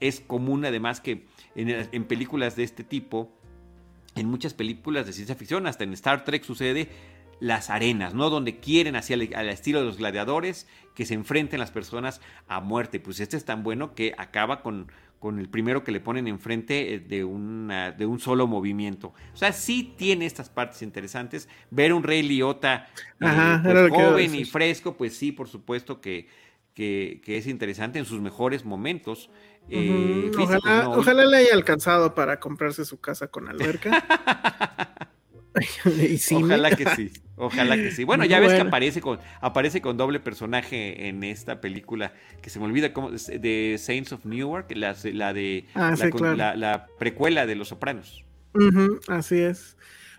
[0.00, 3.35] es común además que en películas de este tipo
[4.16, 6.88] en muchas películas de ciencia ficción, hasta en Star Trek sucede
[7.38, 8.30] las arenas, ¿no?
[8.30, 12.60] Donde quieren hacia el, al estilo de los gladiadores que se enfrenten las personas a
[12.60, 12.98] muerte.
[12.98, 16.94] Pues este es tan bueno que acaba con, con el primero que le ponen enfrente
[16.94, 19.12] eh, de, una, de un solo movimiento.
[19.34, 21.48] O sea, sí tiene estas partes interesantes.
[21.70, 22.88] Ver un Rey Liotta
[23.20, 26.28] eh, pues, joven y fresco, pues sí, por supuesto que,
[26.74, 29.30] que, que, es interesante en sus mejores momentos.
[29.68, 30.30] Eh,
[30.96, 34.04] ojalá, le haya alcanzado para comprarse su casa con alberca.
[36.32, 38.04] ojalá que sí, ojalá que sí.
[38.04, 42.12] Bueno, ya ves que aparece con, aparece con doble personaje en esta película
[42.42, 45.94] que se me olvida cómo, de Saints of Newark, la, la de ah,
[46.56, 48.24] la, precuela de Los Sopranos.
[49.08, 49.76] así es.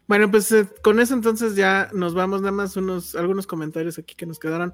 [0.08, 4.16] Bueno, pues eh, con eso entonces ya nos vamos, nada más unos, algunos comentarios aquí
[4.16, 4.74] que nos quedaron.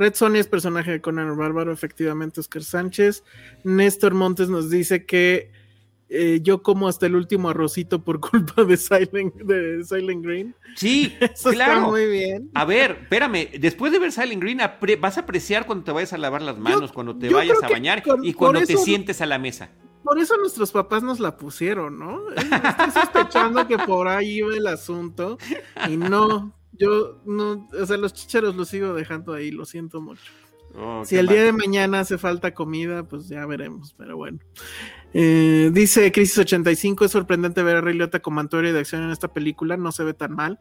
[0.00, 3.22] Red Sony es personaje de Conan el Bárbaro, efectivamente, Oscar Sánchez.
[3.64, 5.52] Néstor Montes nos dice que
[6.08, 10.54] eh, yo como hasta el último arrocito por culpa de Silent, de Silent Green.
[10.74, 11.14] Sí,
[11.52, 11.90] claro.
[11.90, 12.50] muy bien.
[12.54, 14.60] A ver, espérame, después de ver Silent Green,
[14.98, 18.02] vas a apreciar cuando te vayas a lavar las manos, cuando te vayas a bañar
[18.22, 19.68] y cuando te sientes a la mesa.
[20.02, 22.22] Por eso nuestros papás nos la pusieron, ¿no?
[22.30, 25.36] Estoy sospechando que por ahí iba el asunto
[25.86, 30.32] y no, yo no, o sea, los chicharos los sigo dejando ahí, lo siento mucho.
[30.74, 34.38] Oh, si el día de mañana hace falta comida, pues ya veremos, pero bueno.
[35.12, 39.10] Eh, dice Crisis 85, es sorprendente ver a Ray Liotta como Antonio de acción en
[39.10, 40.58] esta película, no se ve tan mal,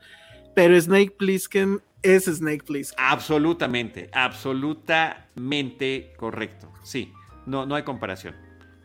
[0.55, 2.97] pero Snake Plissken es Snake Plissken.
[2.99, 7.13] Absolutamente, absolutamente correcto, sí,
[7.45, 8.35] no, no hay comparación,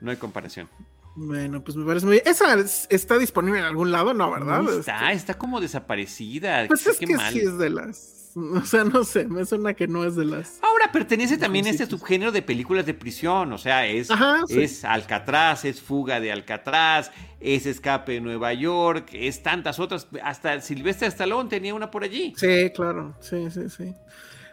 [0.01, 0.69] no hay comparación.
[1.17, 2.27] Bueno, pues me parece muy bien.
[2.27, 2.57] ¿Esa
[2.91, 4.15] está disponible en algún lado?
[4.15, 4.63] No, ¿verdad?
[4.79, 6.67] está, este está como desaparecida.
[6.67, 10.05] Pues es que sí es de las O sea, no sé, me suena que no
[10.05, 10.59] es de las.
[10.63, 13.53] Ahora pertenece también a este subgénero de películas de prisión.
[13.53, 14.09] O sea, es,
[14.49, 17.11] es Alcatraz, es Fuga de Alcatraz,
[17.41, 20.09] es Escape de Nueva York, es tantas otras.
[20.23, 22.35] Hasta Silvestre Stallone tenía una por allí.
[22.37, 23.17] Sí, claro.
[23.21, 23.95] Sí, sí, sí.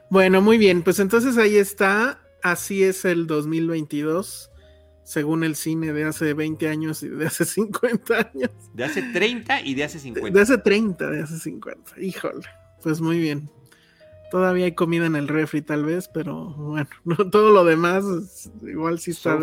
[0.10, 0.84] Bueno, muy bien.
[0.84, 2.20] Pues entonces ahí está.
[2.44, 4.51] Así es el 2022
[5.12, 8.52] según el cine de hace 20 años y de hace 50 años.
[8.74, 10.34] De hace 30 y de hace 50.
[10.34, 12.00] De hace 30, de hace 50.
[12.00, 12.48] Híjole,
[12.82, 13.50] pues muy bien.
[14.32, 16.88] Todavía hay comida en el refri tal vez, pero bueno,
[17.32, 18.06] todo lo demás
[18.62, 19.38] igual sí está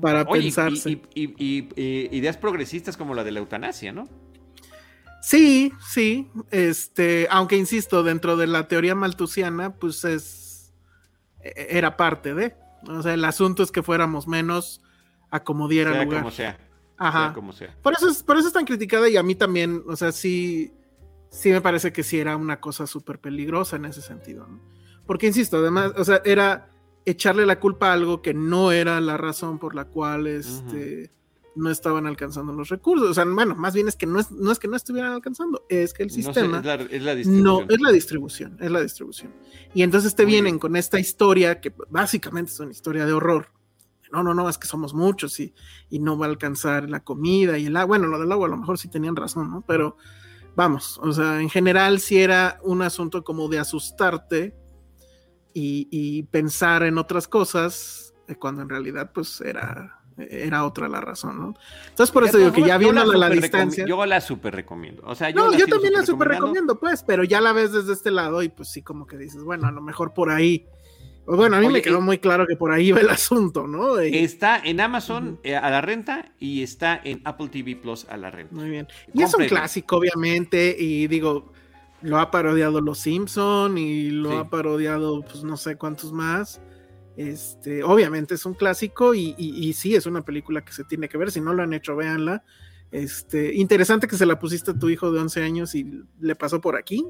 [0.00, 1.02] para pensarse.
[1.12, 1.68] Y,
[2.16, 4.08] ideas progresistas como la de la eutanasia, ¿no?
[5.20, 10.72] Sí, sí, este, aunque insisto, dentro de la teoría maltusiana, pues es,
[11.40, 12.54] e, era parte de,
[12.86, 14.82] o sea, el asunto es que fuéramos menos
[15.30, 16.22] a como diera sea lugar.
[16.22, 16.58] Como sea.
[16.96, 17.32] Ajá.
[17.32, 17.76] como sea.
[17.82, 20.72] Por eso, es, por eso es tan criticada y a mí también, o sea, sí,
[21.30, 24.60] sí me parece que sí era una cosa súper peligrosa en ese sentido, ¿no?
[25.06, 26.68] Porque, insisto, además, o sea, era
[27.06, 31.10] echarle la culpa a algo que no era la razón por la cual este,
[31.58, 33.10] no estaban alcanzando los recursos.
[33.10, 35.64] O sea, bueno, más bien es que no es, no es que no estuvieran alcanzando,
[35.68, 39.32] es que el sistema no, es, la, no es la distribución, es la distribución.
[39.74, 43.52] Y entonces te vienen con esta historia que básicamente es una historia de horror.
[44.10, 45.54] No, no, no, es que somos muchos y,
[45.90, 47.98] y no va a alcanzar la comida y el agua.
[47.98, 49.62] Bueno, lo del agua a lo mejor sí tenían razón, ¿no?
[49.66, 49.96] Pero
[50.58, 54.56] vamos, o sea, en general sí era un asunto como de asustarte
[55.54, 61.38] y, pensar en otras cosas, eh, cuando en realidad pues era, era otra la razón,
[61.40, 61.54] ¿no?
[61.88, 63.86] Entonces por eso digo que ya viendo la, distancia...
[63.86, 67.24] Yo la super recomiendo, o sea, yo No, yo también la super recomiendo, pues, pero
[67.24, 69.80] ya la ves desde este lado y pues sí como que dices, bueno, a lo
[69.80, 70.66] mejor por ahí
[71.36, 73.98] bueno, a mí me quedó muy claro que por ahí va el asunto, ¿no?
[73.98, 78.30] Está en Amazon eh, a la renta y está en Apple TV Plus a la
[78.30, 78.54] renta.
[78.54, 78.88] Muy bien.
[79.12, 81.52] Y es un clásico, obviamente, y digo,
[82.00, 86.60] lo ha parodiado Los Simpson y lo ha parodiado, pues no sé cuántos más.
[87.18, 91.18] Este, obviamente es un clásico y, y, sí, es una película que se tiene que
[91.18, 91.32] ver.
[91.32, 92.44] Si no lo han hecho, véanla.
[92.92, 96.60] Este, interesante que se la pusiste a tu hijo de 11 años y le pasó
[96.60, 97.04] por aquí.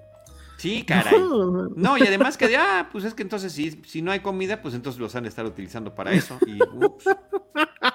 [0.56, 1.20] Sí, caray.
[1.20, 4.72] No, y además que, ah, pues es que entonces si, si no hay comida, pues
[4.72, 6.38] entonces los han de estar utilizando para eso.
[6.46, 7.04] Y ups,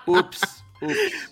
[0.05, 0.62] ups.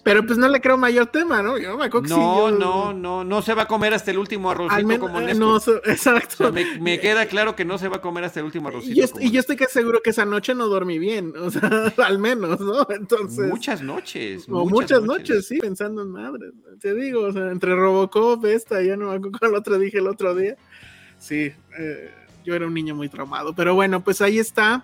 [0.04, 1.58] Pero pues no le creo mayor tema, ¿no?
[1.58, 5.20] Yo me no, no, no, no se va a comer hasta el último arrocito como
[5.22, 6.52] eh, No, exacto.
[6.52, 9.20] me, queda claro que no se va a comer hasta el último arrocito.
[9.20, 12.60] Y, yo, estoy que seguro que esa noche no dormí bien, o sea, al menos,
[12.60, 12.88] ¿no?
[12.90, 13.50] Entonces.
[13.50, 14.46] Muchas noches.
[14.50, 15.48] O muchas, noches.
[15.48, 16.52] sí, pensando en madre.
[16.80, 20.08] Te digo, o sea, entre Robocop, esta, ya no me acuerdo cuál otra dije el
[20.08, 20.56] otro día
[21.22, 22.12] sí, eh,
[22.44, 23.54] yo era un niño muy traumado.
[23.54, 24.84] Pero bueno, pues ahí está.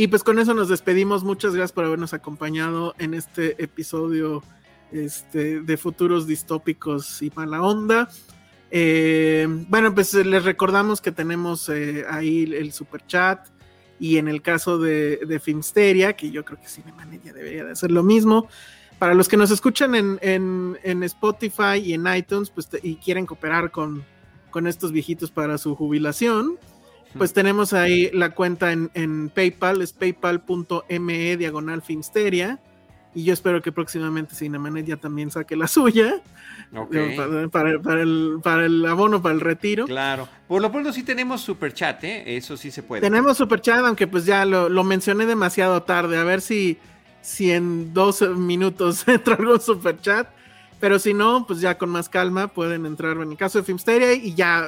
[0.00, 1.24] Y pues con eso nos despedimos.
[1.24, 4.44] Muchas gracias por habernos acompañado en este episodio
[4.92, 8.08] este, de futuros distópicos y mala onda.
[8.70, 13.48] Eh, bueno, pues les recordamos que tenemos eh, ahí el super chat.
[13.98, 17.90] Y en el caso de, de Filmsteria, que yo creo que Cinemanet debería de hacer
[17.90, 18.46] lo mismo.
[19.00, 23.72] Para los que nos escuchan en, en, Spotify y en iTunes, pues y quieren cooperar
[23.72, 24.04] con,
[24.52, 26.56] con estos viejitos para su jubilación,
[27.16, 32.58] pues tenemos ahí la cuenta en, PayPal, es paypal.me diagonal Finsteria.
[33.14, 36.20] Y yo espero que próximamente Cinemanet ya también saque la suya.
[37.50, 39.86] Para, el, para, el, abono, para el retiro.
[39.86, 40.28] Claro.
[40.46, 42.36] Por lo pronto sí tenemos super chat, ¿eh?
[42.36, 43.00] Eso sí se puede.
[43.00, 46.18] Tenemos super chat, aunque pues ya lo, lo mencioné demasiado tarde.
[46.18, 46.78] A ver si,
[47.22, 50.28] si en dos minutos entra algún super chat.
[50.78, 54.12] Pero si no, pues ya con más calma pueden entrar en el caso de Filmsteria
[54.12, 54.66] y ya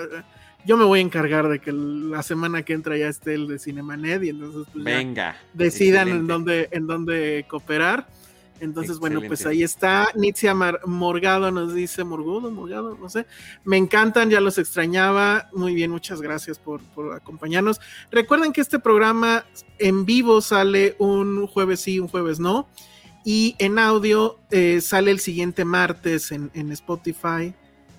[0.64, 3.58] yo me voy a encargar de que la semana que entra ya esté el de
[3.58, 8.06] Cinemanet y entonces pues Venga, decidan en dónde, en dónde cooperar.
[8.60, 10.08] Entonces, bueno, pues ahí está.
[10.14, 10.54] Nitzia
[10.84, 13.26] Morgado nos dice, Morgudo, Morgado, no sé.
[13.64, 15.48] Me encantan, ya los extrañaba.
[15.54, 17.80] Muy bien, muchas gracias por, por acompañarnos.
[18.10, 19.46] Recuerden que este programa
[19.78, 22.68] en vivo sale un jueves sí, un jueves no.
[23.24, 27.54] Y en audio eh, sale el siguiente martes en, Spotify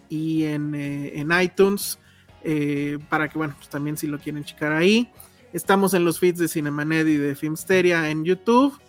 [0.09, 1.99] y en, eh, iTunes.
[2.43, 5.09] Eh, para que, bueno, pues también si lo quieren checar ahí.
[5.53, 8.79] Estamos en los feeds de Cinemanet y de Filmsteria en YouTube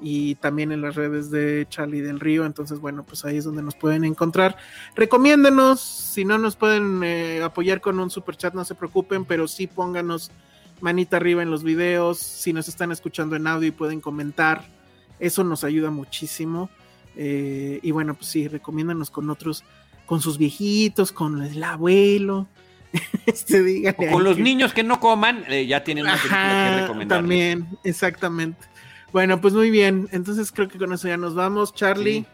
[0.00, 2.44] y también en las redes de Charlie del Río.
[2.44, 4.56] Entonces, bueno, pues ahí es donde nos pueden encontrar.
[4.94, 7.02] Recomiéndenos, si no nos pueden
[7.42, 10.30] apoyar con un super chat, no se preocupen, pero sí pónganos
[10.80, 12.18] manita arriba en los videos.
[12.18, 14.78] Si nos están escuchando en audio y pueden comentar
[15.18, 16.70] eso nos ayuda muchísimo.
[17.16, 19.64] Eh, y bueno, pues sí, recomiéndanos con otros,
[20.06, 22.46] con sus viejitos, con el abuelo.
[23.26, 27.18] este, con los niños que no coman, eh, ya tienen una película que recomendar.
[27.18, 28.66] También, exactamente.
[29.12, 30.08] Bueno, pues muy bien.
[30.12, 31.74] Entonces creo que con eso ya nos vamos.
[31.74, 32.26] Charlie.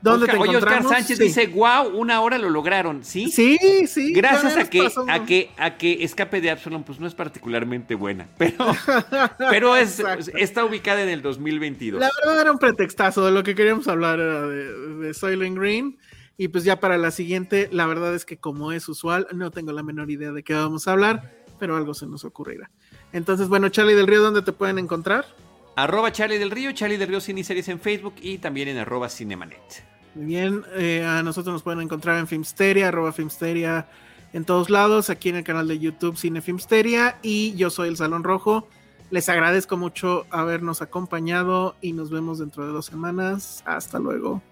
[0.00, 0.84] ¿Dónde te Oye, encontramos?
[0.84, 3.32] Oscar Sánchez dice, wow, una hora lo lograron, ¿sí?
[3.32, 4.12] Sí, sí.
[4.12, 8.28] Gracias a que, a que a que Escape de Absalom pues no es particularmente buena,
[8.38, 8.66] pero,
[9.50, 10.00] pero es,
[10.36, 12.00] está ubicada en el 2022.
[12.00, 13.24] La verdad era un pretextazo.
[13.24, 15.98] De lo que queríamos hablar era de, de Soylent Green.
[16.38, 19.72] Y pues ya para la siguiente, la verdad es que como es usual, no tengo
[19.72, 22.70] la menor idea de qué vamos a hablar, pero algo se nos ocurrirá.
[23.12, 25.26] Entonces, bueno, Charlie del Río, ¿dónde te pueden encontrar?
[25.74, 29.08] Arroba Charlie del Río, Charlie del Río Cine Series en Facebook y también en arroba
[29.08, 29.84] Cinemanet.
[30.14, 33.88] Muy bien, eh, a nosotros nos pueden encontrar en Filmsteria, arroba Filmsteria
[34.32, 37.96] en todos lados, aquí en el canal de YouTube Cine Filmsteria y yo soy el
[37.96, 38.68] Salón Rojo.
[39.10, 43.62] Les agradezco mucho habernos acompañado y nos vemos dentro de dos semanas.
[43.64, 44.42] Hasta luego.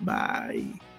[0.00, 0.89] Bye.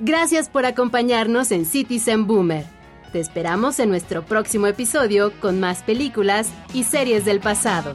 [0.00, 2.64] Gracias por acompañarnos en Citizen Boomer.
[3.12, 7.94] Te esperamos en nuestro próximo episodio con más películas y series del pasado.